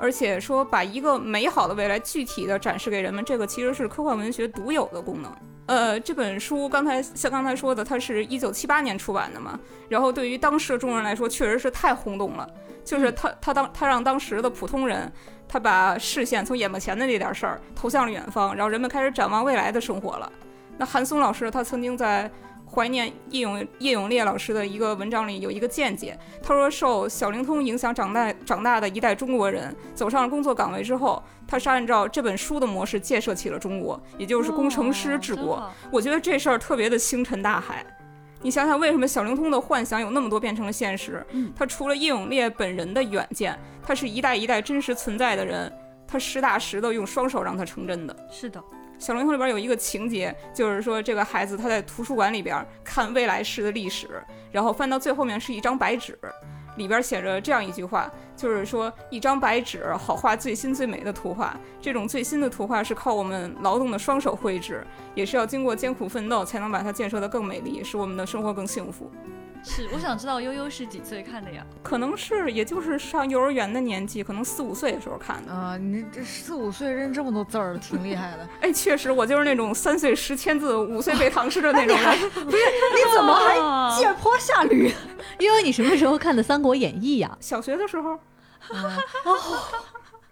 [0.00, 5.32] 而且说把一个美好的未来具体的展示给人们，这个其实是科幻文学独有的功能。
[5.66, 9.58] 呃，这本书刚才像刚才说的，它是一九七八年出版的嘛，
[9.88, 12.48] 然后对于当时的中国人来说，确实是太轰动了。
[12.84, 15.12] 就是他他当他让当时的普通人，
[15.46, 20.32] 他把视线从眼巴前的那点事儿投向了远方，然后人们开始展望未来的生活了。
[20.78, 22.30] 那韩松老师他曾经在
[22.70, 35.56] 怀念叶永叶永烈老师的一个文章里有一个见解，他说受小灵通影响长大长大的一代中国人走上了工作岗位之后，他是按照这本书的模式建设起了中国，也就是工程师治国。
[35.56, 37.84] 哦我觉得这事儿特别的星辰大海。
[38.40, 41.26] 你想想，为什么小灵通的幻想有那么多变成了现实？
[41.30, 45.72] 嗯，他除了叶永烈本人的远见，他是一代一代真实存在的人，
[46.06, 48.14] 他实打实的用双手让他成真的。
[48.30, 48.62] 是的，
[48.98, 56.18] 小灵通里边有一个情节，就是说这个孩子他在图书馆里边看未来式的历史，然后翻到最后面是一张白纸，
[56.76, 64.84] 里边写着这样一句话，就是说一张白纸好画最新最美的图画，这种最新的图画是靠我们劳动的双手绘制，
[65.14, 69.10] 也是要经过艰苦奋斗才能把它建设得更美丽，使我们的生活更幸福。
[69.64, 69.88] 是。
[69.92, 71.64] 我想知道悠悠是几岁看的呀？
[71.82, 75.52] 可能是也就是上幼儿园的年纪，可能四五岁的时候看的。
[75.52, 78.48] 啊，你这四五岁认这么多字儿，挺厉害的。
[78.60, 82.18] 哎，确实，我就是那种三岁识千字，五岁背唐诗的那种 人。
[82.44, 84.92] 不是你怎么还借坡下驴？
[85.38, 87.36] 悠悠，你什么时候看的《三国演义》呀？
[87.40, 88.18] 小学的时候，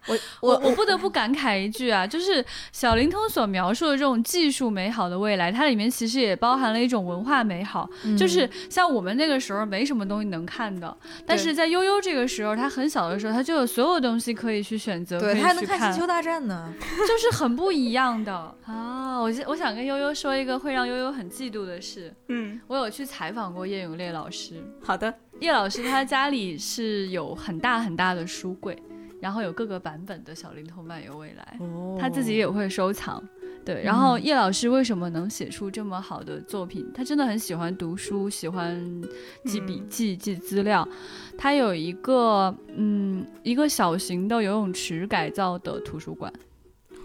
[0.07, 8.17] 我我我不得不感慨一句啊，就是小灵通所描述的这种技术美好的未来，它里面其实也包含了一种文化美好，嗯。
[8.17, 10.97] 就是像我们那个时候没什么东西能看的，
[11.27, 16.73] 但是在悠悠这个时候，他很小的时候，他就有所有东西可以去选择，对他还能看星球大战》呢。
[17.07, 18.37] 就是很不一样的。
[18.67, 19.19] 啊！
[19.19, 28.77] 我我想跟悠悠说一个会让悠悠很嫉妒的事，嗯，我有去采访过叶永烈老师，好的，叶老师他家里是有很大很大的书柜，
[29.21, 33.23] 然后有各个版本的小灵通漫游未来，哦他自己也会收藏。
[33.65, 36.89] 对，然后叶老师为什么能写出这么好的作品？
[36.95, 39.03] 他真的很喜欢读书，喜欢
[39.45, 40.89] 记笔记、记资料。
[41.37, 46.33] 他有一个嗯一个小型的游泳池改造的图书馆，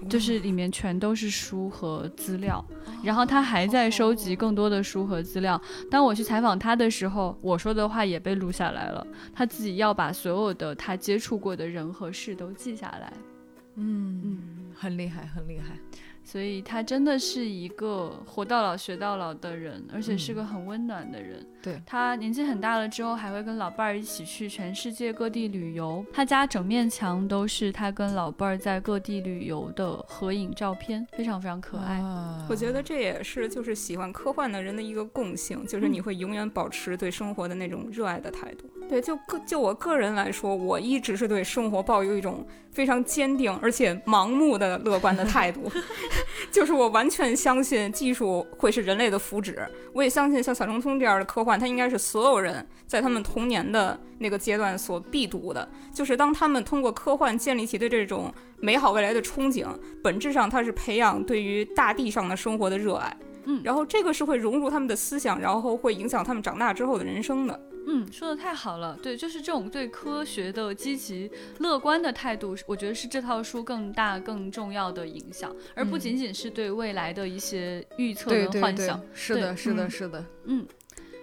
[0.09, 2.63] 就是里面全都是书和资料。
[3.03, 5.59] 然后他还在收集更多的书和资料。
[5.89, 9.05] 当我去采访他的时候，我说的话也被录下来了。
[9.33, 13.13] 他自己要把所有的他接触过的人和事都记下来。
[13.75, 14.39] 嗯嗯，
[14.75, 15.77] 很厉害，很厉害。
[16.23, 21.43] 所以他真的是一个活到老学到老的人，而且是个很温暖的人。
[21.61, 26.03] 对他年纪很大了之后，还会跟老伴儿一起去全世界各地旅游。
[26.11, 31.99] 他家整面墙都是他跟老伴儿在各地旅游的合影照片，非常非常可爱。
[31.99, 38.69] 啊我觉得这也是就是喜欢科幻的人的一个共性，就是嗯你会永远保持对生活的那种热爱的态度。
[38.89, 45.71] 对，就个就我个人来说，我一直是对生活抱有一种非常坚定而且盲目的乐观的态度，
[46.51, 49.55] 就是我完全相信技术会是人类的福祉，
[49.93, 55.67] 我也相信像小灵通这样的科幻，它应该是所有人在他们童年的那个阶段所必读的。
[55.93, 59.67] 就是当他们通过科幻建立起对这种美好未来的憧憬，
[60.03, 63.17] 本质上它是培养对于大地上的生活的热爱。
[63.45, 67.59] 嗯然后这个是会融入他们的思想，然后会影响他们长大之后的人生的。
[67.87, 68.95] 嗯，说的太好了。
[69.01, 80.25] 对，就是这种对科学的积极乐观的态度，我觉得是这套书更大更重要的影响，而不仅仅是对未来的一些预测跟对对对幻想。，是的，是的，嗯是的。
[80.45, 80.65] 嗯，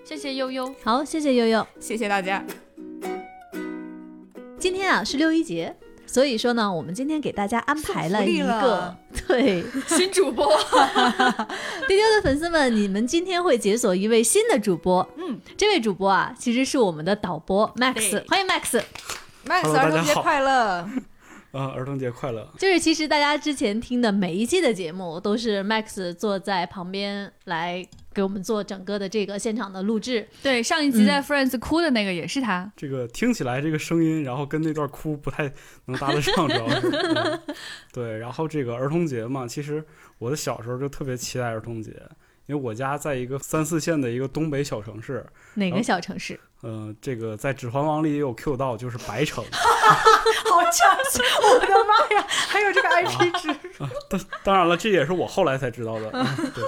[0.09, 0.75] 谢谢悠悠。
[0.83, 1.67] 好，谢谢悠悠。
[1.79, 2.43] 谢谢大家。
[4.59, 8.99] 今天啊是六一节，所以说呢，我们今天给大家安排了一个了
[9.29, 10.47] 对新主播，
[11.87, 15.07] 丢丢的粉丝们，你们今天会解锁一位新的主播。
[15.19, 18.83] 嗯，这位主播啊，其实是我们的导播 Max，欢迎 Max。
[19.45, 20.89] Max 儿童节快乐！
[21.53, 22.49] 啊，儿童节快乐！
[22.59, 27.87] 就是其实大家之前听的每一期的节目，都是 Max 坐在旁边来
[28.19, 30.27] 给我们做整个的这个现场的录制。
[30.43, 32.69] 对，上一集在 Friends 哭的那个也是他。
[32.77, 35.53] 这个听起来这个声音，然后跟那段哭不太
[35.85, 37.41] 能搭得上，主要是、 嗯
[37.93, 38.19] 对。
[38.19, 39.85] 然后这个儿童节嘛，其实
[40.19, 41.93] 我的小时候就特别期待儿童节，
[42.47, 46.41] 因为我家在一个三四线的一个东北小城市，哪个小城市？
[46.62, 49.45] 呃，这个在《指环王》里也有 Q 到，就是白城。
[50.51, 51.23] 好扎心！
[51.41, 53.49] 我的妈呀，还有这个 IP 值。
[54.11, 56.11] 当当然了，这也是我后来才知道的。
[56.12, 56.64] 嗯对。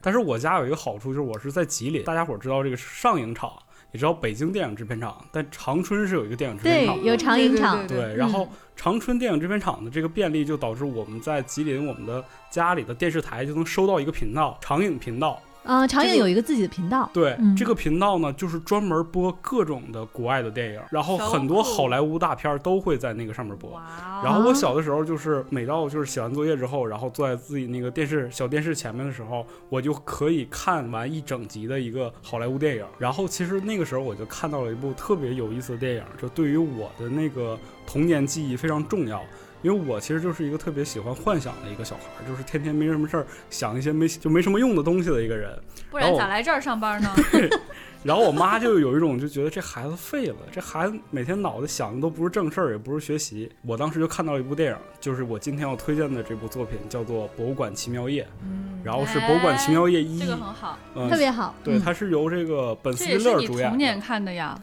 [0.00, 3.52] 但是我家有一个好处，就是我是在吉林，大家伙儿知道这个上影厂，
[3.92, 7.02] 也知道北京电影制片厂，但长春是有一个电影制片厂，的。
[7.02, 7.86] 有长影厂。
[7.86, 15.40] 对对，然后长春电影制片厂的这个便利，就导致我们在吉林，我们的家里的电视台就能收到一个频道，长影频道。
[15.66, 17.10] 啊、长影有一个自己的频道。
[17.12, 23.78] 对，嗯这个频道呢，就是专门播各种的国外的电影，然后很多好莱坞大片儿都会在那个上面播。
[24.22, 32.84] 然后我小的时候就是每到就是写完作业之后，然后坐在自己那个电视小电视前面的时候，我就可以看完一整集的一个好莱坞电影。
[32.98, 39.20] 然后其实那个时候我就看到了一部特别有意思的电影，就对于我的那个童年记忆非常重要。
[39.66, 45.50] 因因为我其实就是一个特别喜欢幻想的一个小孩儿，就是天天没什么事儿想一些没就没什么用的东西的一个人。
[45.90, 47.10] 不然咋来这儿上班呢？
[48.04, 53.50] 然后我妈就有一种就觉得这孩子废了，这孩子每天脑子想的都不是正事儿，也不是学习。
[53.62, 58.22] 我当时就看到了一部电影，就是我今天要推荐的这部作品，叫做《博物馆奇妙夜》。
[58.44, 61.52] 嗯，然后是《博物馆奇妙夜一》这个很好，嗯特别好。
[61.64, 64.56] 对，嗯它是由这个本斯蒂勒主演童年看的呀。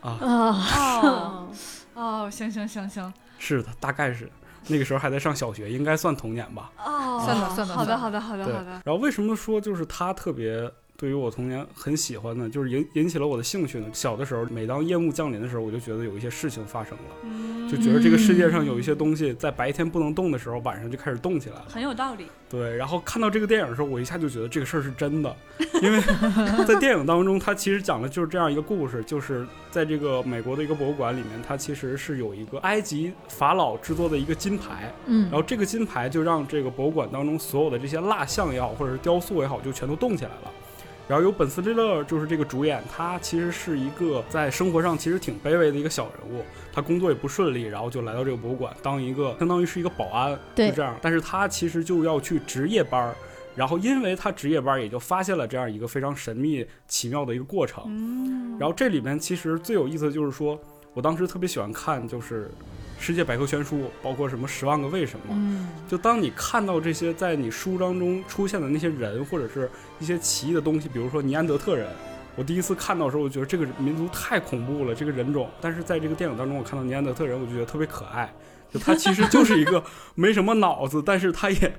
[0.00, 0.28] 啊，啊，
[1.02, 1.48] 哦
[1.94, 4.30] 哦，行行行行，是的，大概是
[4.66, 6.70] 那个时候还在上小学，应该算童年吧。
[6.84, 8.82] 哦，算了算了好的好的好的，好的。
[8.84, 10.70] 然后为什么说就是他特别
[11.00, 12.50] 对于我童年很喜欢的？
[12.50, 13.86] 就是引引起了我的兴趣呢。
[13.92, 21.66] 小的时候，每当夜幕降临的时候，我就觉得有一些事情发生了，嗯就觉得这个世界上有一些东西在白天不能动的时候，晚上就开始动起来了。
[21.68, 22.26] 很有道理。
[22.50, 25.36] 对，然后看到这个电影的时候，我一下就觉得这个事儿是真的，
[25.80, 26.00] 因为
[26.66, 40.52] 在电影当中，它其实讲的就是这样一个故事，就是在这个美国的一个博物馆里面，它其实是有一个埃及法老制作的一个金牌，嗯然后这个金牌就让这个博物馆当中所有的这些蜡像也好，或者是雕塑也好，就全都动起来了。
[41.08, 50.94] 然后由本斯利勒就是这个主演，他其实是一个在生活上其实挺卑微的一个小人物，他工作也不顺利，然后就来到这个博物馆当一个相当于是一个保安，就这样。
[51.00, 53.16] 但是他其实就要去值夜班儿，
[53.56, 57.84] 然后因为他值夜班儿，也就发现了这样一个非常神秘奇妙的一个过程。
[57.86, 60.60] 嗯，然后这里面其实最有意思的就是说，
[60.92, 62.50] 我当时特别喜欢看就是
[62.98, 65.34] 世界百科全书，包括什么《十万个为什么》。
[65.38, 71.88] 嗯，就当你看到这些在你书当中出现的那些人，或者是一些奇异的东西，比如说尼安德特人，
[72.36, 75.48] 我第一次看到的时候，我觉得这个民族太恐怖了，这个人种。
[75.60, 78.32] 但是在这个电影当中，我看到尼安德特人，我就觉得特别可爱。
[78.70, 79.82] 就他其实就是一个
[80.14, 81.74] 没什么脑子，但是他也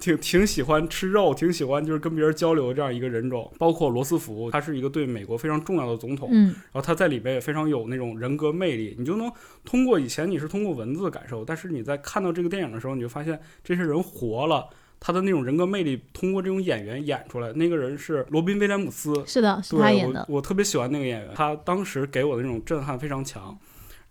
[0.00, 3.48] 挺挺喜欢吃肉，挺喜欢就是跟别人交流的这样一个人种。
[3.60, 9.30] 包括罗斯福，他是一个对美国非常重要的总统，嗯然后他在里边也非常有那种人格魅力，你就能
[9.64, 14.68] 通过以前你是通过文字感受，但是你在看到这个电影的时候，你就发现这些人活了，
[15.04, 17.52] 他的那种人格魅力通过这种演员演出来。
[17.54, 20.24] 那个人是罗宾威廉姆斯，是的，是对他演的。
[20.28, 23.58] 我，我特别喜欢那个演员，他当时给我的那种震撼非常强。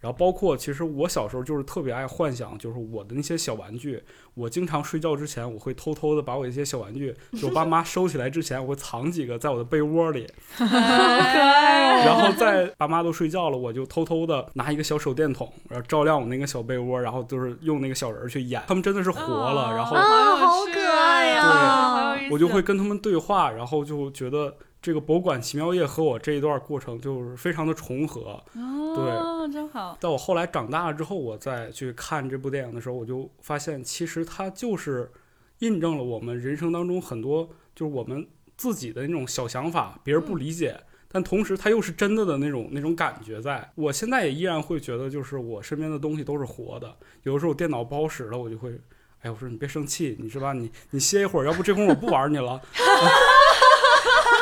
[0.01, 10.27] 然后包括其实我小时候就是特别爱幻想，就是我的那些小玩具，我经常睡觉之前，我会偷偷的把我一些小玩具，就我爸妈收起来之前，我会藏几个在我的被窝里，
[10.57, 28.43] 好可爱然后在爸妈都睡觉了，我就偷偷的拿一个小手电筒，然后照亮我那个小被窝，然后就是用那个小人去演，他们真的是活了，然后啊好可爱呀对我就会跟他们对话，然后就觉得这个博物馆奇妙夜和我这一段过程就是非常的重合。
[28.55, 29.95] 哦，真好。
[30.01, 35.11] 在我后来长大了之后，我再去看这部电影的时候，我就发现其实它就是
[35.59, 38.27] 印证了我们人生当中很多就是我们
[38.57, 40.81] 自己的那种小想法，别人不理解。
[41.13, 43.69] 但同时，它又是真的的那种那种感觉在。
[43.75, 46.95] 我现在也依然会觉得，就是我身边的东西都是活的。
[47.23, 48.79] 有的时候我电脑不好使了，我就会，
[49.19, 50.53] 哎，我说你别生气，你是吧？
[50.53, 52.61] 你你歇一会儿，要不这功夫我不玩你了。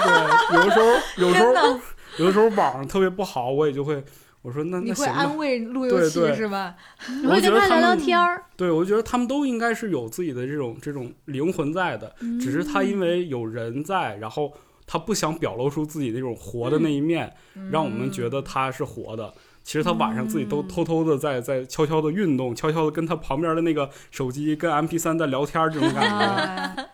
[0.03, 0.85] 对，有的时候，
[1.17, 1.79] 有的时候，
[2.17, 4.03] 有的时候网上特别不好，我也就会，
[4.41, 5.11] 我说那你那行吧。
[5.13, 6.75] 会安慰路由器对对是吧？
[7.07, 14.53] 你会跟他聊聊天儿，对，我觉得他们都应该是有自己的这种这种灵魂在的，只是他因为有人在，然后
[14.87, 17.33] 他不想表露出自己那种活的那一面，
[17.71, 19.33] 让我们觉得他是活的。
[19.63, 26.25] 其实他晚上自己都偷偷的在在悄悄的运动，悄悄的跟他旁边的那个手机跟 MP 三在聊天儿这种感觉。
[26.25, 26.89] 哎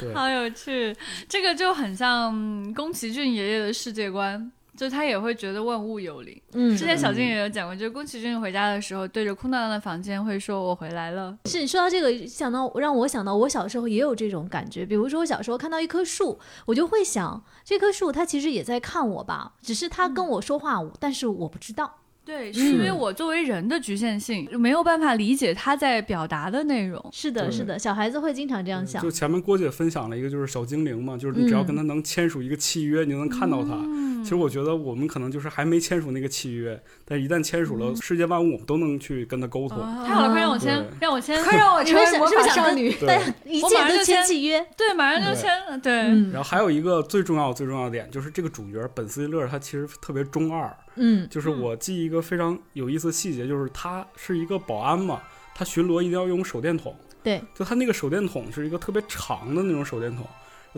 [0.00, 0.94] 对，好有趣，
[1.28, 6.40] 这个就很像宫崎骏爷爷的世界观，就他也会觉得万物有灵。
[6.54, 11.36] 嗯，之前小静也有讲过，就是宫崎骏回家的时候，对着空荡荡的房间会说：“我回来了。
[11.44, 14.84] 是你说到这个，想到让我想到我小时候也有这种感觉。
[14.84, 27.04] 比如说我小时候看到一棵树，我就会想，这棵树它其实也在看我吧，只是它跟我说话，但是我不知道。”对，是因为我作为人的局限性，没有办法理解他在表达的内容。
[27.12, 29.10] 是的，是的，小孩子会经常这样想就。
[29.10, 33.76] 前面郭姐分享了一个就是小精灵嘛，就是你只要跟他能签署一个契约，你就能看到他。
[34.22, 39.78] 其实我觉得我们可能就是还没签署那个契约，但一旦签署了，世界万物我们都能去跟他沟通。
[39.78, 42.92] 太好了，快让我签，让我签， 快让我你会想成为魔是不想跟法少女。
[42.92, 43.20] 对，
[43.52, 44.64] 一我切都签马上就签契约。
[44.76, 45.76] 对，马上就签了。
[45.76, 50.72] 对，嗯然后还有一个最重要最重要的点，就是这个主角本斯利勒他其实特别中二。
[50.96, 55.22] 嗯就是我记一个非常有意思的细节，就是他是一个保安嘛，
[55.54, 60.26] 他巡逻一定要用手电筒，对，就他那个手电筒是一个特别长的那种手电筒，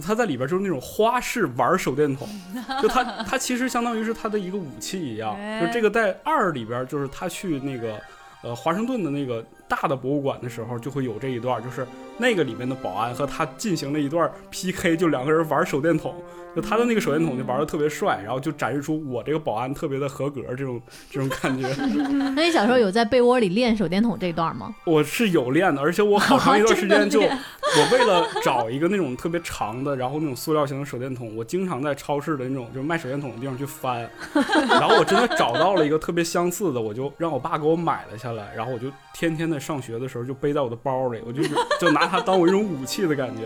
[0.03, 2.29] 他在里边就是那种花式玩手电筒，
[2.83, 5.65] 就他他其实相当于是他的一个武器一样，哎。
[5.65, 8.01] 就这个在二里边就是他去那个
[8.43, 11.87] 呃华盛顿的那个大的博物馆的时候，就会有这一段，就是
[12.19, 16.15] 那个里面的保安和他进行了一段 PK，就两个人玩手电筒，
[16.55, 20.81] 就他的那个手电筒就玩的特别帅，然后就展示出我这个保安特别的合格这种
[21.11, 21.69] 这种感觉。
[22.35, 24.75] 那你小时候有在被窝里练手电筒这段吗？
[24.85, 34.09] 我是有练的，而且我好长 一段时间就，我为了找一个那种特别长的，然后那种塑料型的手电筒，我经常在超市的那种就是卖手电筒的地方去翻，
[34.69, 41.51] 然后我真的找到了一个特别相似的，我就让我爸给我买了下来，然后我就天天在上学的时候就背在我的包里，我就是
[41.81, 43.43] 就拿它当我一种武器的感觉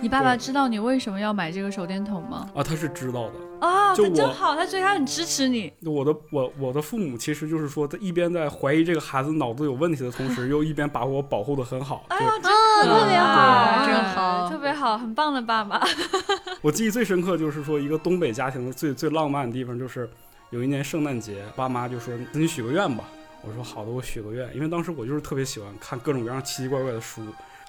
[0.00, 2.48] 你爸爸知道你为什么要买这个手电筒吗？
[2.54, 3.66] 啊，他是知道的。
[3.66, 5.72] 啊，就真好，他所以他很支持你。
[5.84, 12.04] 我的我我的父母其实就是说，他一边在怀疑这个孩子脑子有问题的同时， 又一边把我保护的很好。
[12.10, 12.52] 就哎呀，真
[12.88, 15.80] 特别好，爱真好，特别好，很棒的爸爸。
[16.60, 20.08] 我记忆最深刻就是说，一个东北家庭的最最浪漫的地方，就是
[20.50, 23.04] 有一年圣诞节，爸妈就说：“那你许个愿吧。”
[23.44, 27.22] 我说：“好的，我许个愿。”因为当时我就是特别喜欢看各种各样奇奇怪怪的书。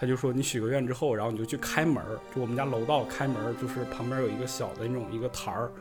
[0.03, 2.03] 他就说：“你许个愿之后，然后你就去开门，
[2.35, 5.71] 就我们家楼道开门，就是旁边有一个小的那种一个台儿，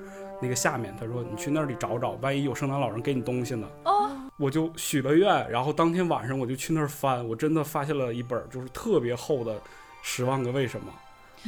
[0.40, 9.54] 那个下面他说你去那里找找，万一有圣诞老人给你东西呢。”哦，我就许了愿，然后当天晚上我就去那儿翻，我真的发现了一本就是特别厚的
[10.04, 10.86] 《十万个为什么》，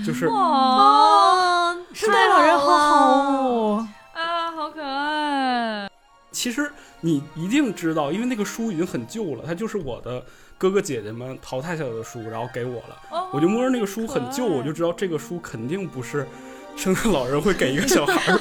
[0.05, 5.89] 就是哦，圣诞老人好好哦，啊，好可爱。
[6.33, 6.69] 其实
[7.03, 10.27] 你一定知道，因为那个书已经很旧了，它就是我的
[10.57, 12.97] 哥哥姐姐们淘汰下来的书，然后给我了。
[13.11, 16.27] 哦我就摸着那个书很旧，我就知道这个书肯定不是
[16.77, 18.39] 圣诞老人会给一个小孩儿。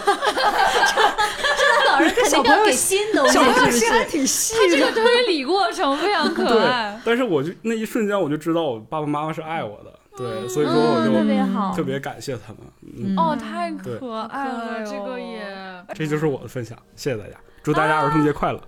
[1.88, 4.06] 老人肯定要给新东西，小朋友心还？
[4.06, 5.02] 挺细的这个的。
[5.02, 13.18] 推理过程非常可爱对。，但是我就那一瞬间我就知道我爸爸妈妈是爱我的，对，所以说我嗯，就特别好，特别感谢他们。
[13.18, 15.44] 哦，太可爱了，哦这个也。
[15.96, 18.60] 这就是我的分享，谢谢大家，祝大家儿童节快乐。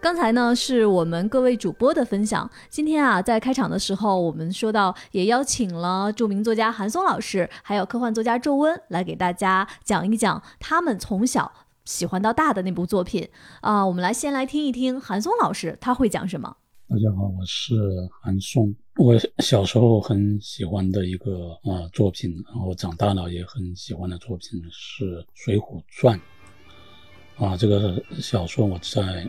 [0.00, 2.48] 刚才呢是我们各位主播的分享。
[2.68, 11.50] 今天啊，在开场的时候，我们说到也邀请了著名作家韩松老师，还有科幻作家周温来给大家讲一讲他们从小
[11.84, 13.28] 喜欢到大的那部作品
[13.60, 16.56] 啊、我们来先来听一听韩松老师他会讲什么。
[16.88, 17.74] 大家好，我是
[18.22, 18.72] 韩松。
[18.96, 26.20] 我小时候很喜欢的一个呃作品，然后长大了也很喜欢的作品是《水浒传》
[27.44, 27.56] 啊。
[27.56, 29.28] 这个小说我在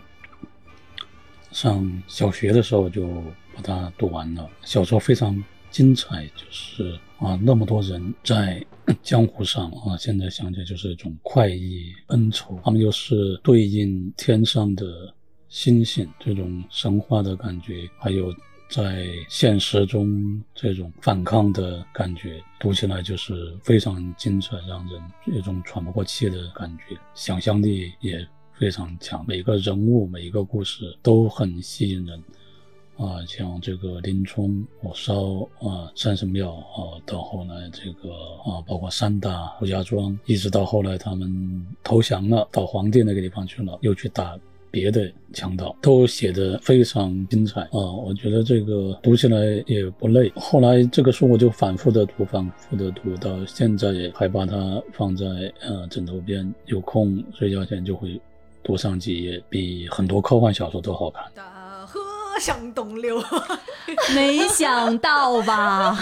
[1.52, 3.08] 上小学的时候就
[3.56, 4.50] 把它读完了。
[4.62, 8.64] 小说非常精彩，就是啊那么多人在
[9.04, 15.14] 江湖上啊，现在想起来就是一种快意恩仇，他们又是对应天上的
[15.48, 18.34] 星星这种神话的感觉，还有
[18.70, 28.28] 在现实中这种反抗的感觉，读起来就是非常精彩，让人有种喘不过气的感觉，想象力也
[28.60, 32.22] 非常强，每个人物、每一个故事都很吸引人。
[32.98, 44.38] 啊，像这个林冲火烧啊三神庙啊，到后来这个啊，包括三打胡家庄，一直到后来他们投降了，到皇帝那个地方去了，又去打
[44.70, 47.70] 别的强盗，都写得非常精彩啊！
[47.72, 50.30] 我觉得这个读起来也不累。
[50.36, 55.26] 后来这个书我就反复的读，反复的读，到现在还把它放在
[55.62, 58.20] 呃枕头边，有空睡觉前就会
[58.70, 61.24] 读上几页，比很多科幻小说都好看。
[61.34, 61.44] 大
[61.88, 62.00] 河
[62.40, 63.20] 向东流，
[64.14, 65.98] 没想到吧，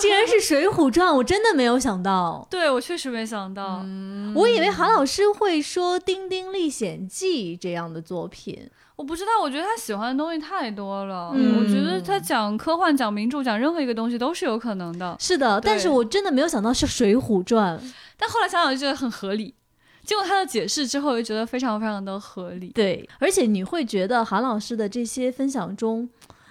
[0.00, 2.46] 竟然是《水浒传》，我真的没有想到。
[2.48, 3.84] 对我确实没想到，
[4.36, 11.32] 我以为韩老师会说《丁丁历险记》这样的作品，我不知道，我觉得他喜欢的东西太多了。
[11.34, 15.16] 嗯我觉得他讲科幻、讲名著、讲任何一个东西都是有可能的。
[15.18, 17.76] 是的，但是我真的没有想到是《水浒传》。
[18.16, 19.52] 但后来想想就觉得很合理，
[20.04, 22.68] 经过他的解释之后，就觉得非常非常的合理。
[22.70, 26.08] 对，而且你会觉得韩老师的这些分享中，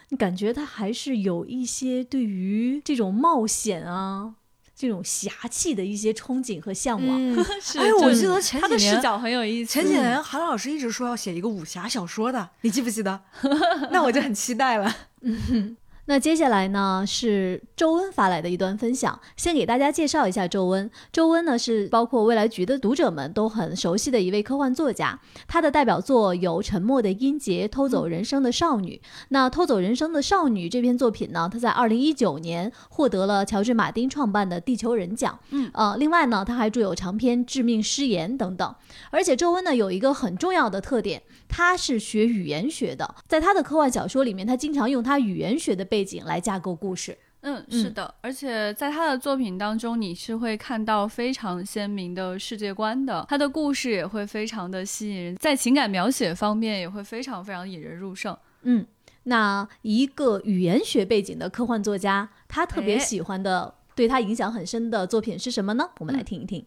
[0.10, 4.36] 你感觉他还是有一些对于这种冒险啊、
[4.76, 7.18] 这种侠气的一些憧憬和向往。
[7.20, 8.80] 嗯， 是哎，我记得前几年他的。
[8.80, 9.72] 视角很有意思。
[9.72, 13.22] 前几年韩老师一直说要写一个武侠小说的，你记不记得？
[13.92, 14.96] 那我就很期待了。
[16.06, 20.90] 那接下来呢是周温发来的一段分享，先给大家介绍一下周温。
[21.14, 29.00] 周温呢是包括未来局的读者们都很熟悉的一位科幻作家，他的代表作有《沉默的音节》《偷走人生的少女》。
[29.30, 35.40] 那《偷走人生的少女》这篇作品呢，他在二零一九年获得了乔治·马丁创办的地球人奖。
[35.52, 38.76] 嗯，呃，另外呢，他还著有长篇《致命誓言》等等。
[39.12, 41.22] 而且周温呢有一个很重要的特点，
[41.52, 47.16] 他是学语言学的，在他的科幻小说里面，他经常用他语言学的背景来架构故事。
[47.42, 58.38] 嗯，是的，而且在他的作品当中，你是会看到非常鲜明的世界观的，他的故事也会非常的吸引人，在情感描写方面也会非常非常引人入胜。
[58.62, 58.86] 嗯，
[59.24, 65.90] 那一个语言学背景的科幻作家，他特别喜欢的、对他影响很深的作品是什么呢？
[65.98, 66.64] 我们来听一听。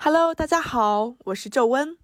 [0.00, 1.96] Hello，大家好，我是皱温。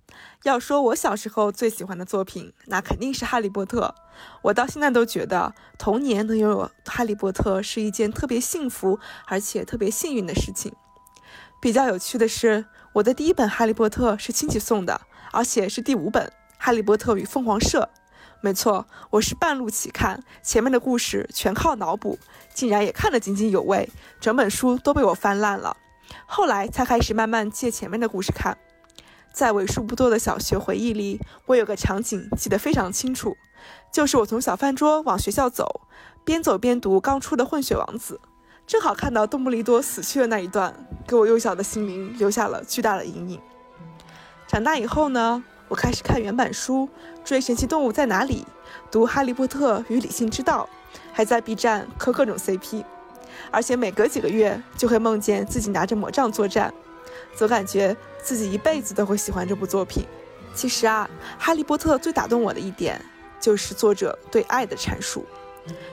[0.42, 3.94] 要说我小时候最喜欢的作品，那肯定是《哈利波特》。
[4.42, 10.72] 我到现在都觉得，童年能拥有《哈利波特》是一件特别幸福而且特别幸运的事情。
[11.60, 15.00] 比较有趣的是，我的第一本《哈利波特》是亲戚送的，
[15.32, 16.26] 而且是第五本
[16.58, 17.90] 《哈利波特与凤凰社》。
[18.42, 22.18] 没错，我是半路起看，前面的故事全靠脑补，
[22.54, 23.88] 竟然也看得津津有味，
[24.20, 25.76] 整本书都被我翻烂了。
[26.26, 28.56] 后来才开始慢慢借前面的故事看。
[29.36, 33.36] 在为数不多的小学回忆里，我有个场景记得非常清楚，
[33.92, 35.82] 就是我从小饭桌往学校走，
[36.24, 38.18] 边走边读刚出的《混血王子》，
[38.66, 40.74] 正好看到邓布利多死去的那一段，
[41.06, 43.38] 给我幼小的心灵留下了巨大的阴影。
[44.48, 46.88] 长大以后呢，我开始看原版书，
[47.22, 48.46] 追《神奇动物在哪里》，
[48.90, 50.66] 读《哈利波特与理性之道》，
[51.12, 52.82] 还在 B 站磕各种 CP。
[53.50, 56.72] 而且每隔几个月就会梦见自己拿着魔杖作战，
[57.36, 60.04] 总感觉自己一辈子都会喜欢这部作品。
[60.54, 61.08] 其实啊，
[61.42, 63.00] 《哈利波特》最打动我的一点
[63.38, 65.24] 就是作者对爱的阐述。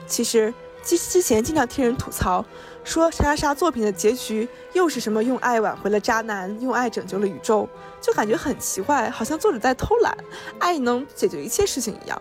[0.06, 0.52] 其实
[0.82, 2.44] 之之前经常听人吐槽，
[2.82, 7.68] 说啥啥啥作品的结局又是什么用爱挽回了渣男，用爱拯救了宇宙，
[8.00, 10.16] 就感觉很奇怪，好像作者在偷懒，
[10.58, 12.20] 爱能解决一切事情一样。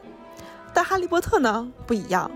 [0.74, 2.30] 但《哈利波特》呢不一样。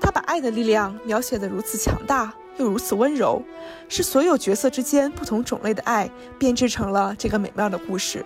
[0.00, 3.42] 他把爱的力量描写得如此强大，又如此温柔，
[3.88, 8.24] 是所有角色之间不同种类的爱编织成了这个美妙的故事，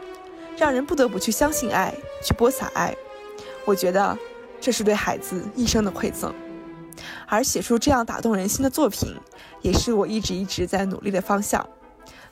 [0.56, 1.94] 让人不得不去相信爱，
[2.24, 2.94] 去播撒爱。
[3.64, 4.16] 我觉得
[4.60, 6.34] 这是对孩子一生的馈赠。
[7.26, 9.14] 而写出这样打动人心的作品，
[9.62, 11.66] 也是我一直一直在努力的方向。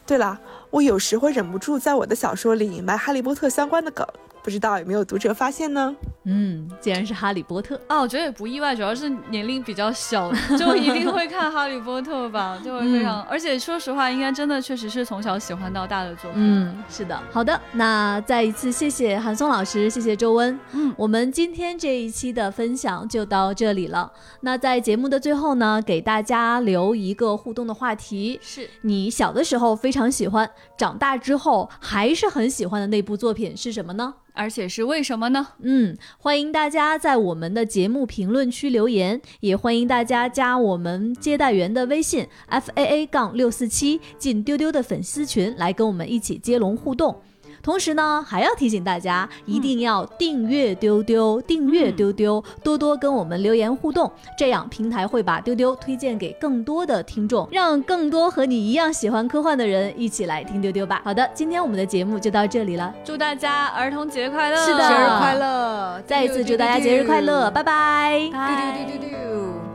[0.07, 0.39] 对了，
[0.71, 4.07] 我有时会忍不住在我的小说里埋哈利波特相关的梗，
[4.43, 5.95] 不知道有没有读者发现呢？
[6.25, 7.99] 嗯，竟然是哈利波特啊！
[7.99, 13.23] 我觉得也不意外，主要是年龄比较小， 就一定会看哈利波特吧， 就会非常。
[13.23, 16.41] 嗯、而且说实话，应该真的确实是从小喜欢到大的作品。
[16.43, 17.19] 嗯，是的。
[17.31, 20.59] 好的，那再一次谢谢韩松老师，谢谢周温。
[20.73, 24.13] 嗯，我们今天这一期的分享就到这里了。
[24.41, 30.49] 那在节目的最后呢，给大家留一个互动的话题：是你小的时候非常喜欢，
[30.81, 34.15] 长大之后还是很喜欢的那部作品是什么呢？
[34.33, 35.49] 而且是为什么呢？
[35.61, 47.21] 嗯，欢迎大家在我们的节目评论区留言，也欢迎大家加我们接待员的微信 f a a 杠六四七，进丢丢的粉丝群来跟我们一起接龙互动。
[47.63, 61.01] 同时呢，还要提醒大家，一定要订阅丢丢，订阅丢丢，多多跟我们留言互动，这样平台会把丢丢推荐给更多的听众，让更多和你一样喜欢科幻的人一起来听丢丢吧。
[61.05, 64.57] 好的，今天我们的节目就到这里了，祝大家儿童节快乐！
[64.65, 66.03] 是的，节日快乐！
[66.07, 68.31] 再一次祝大家节日快乐，拜拜！
[68.33, 68.85] 拜。
[68.87, 69.70] 丢丢丢丢丢。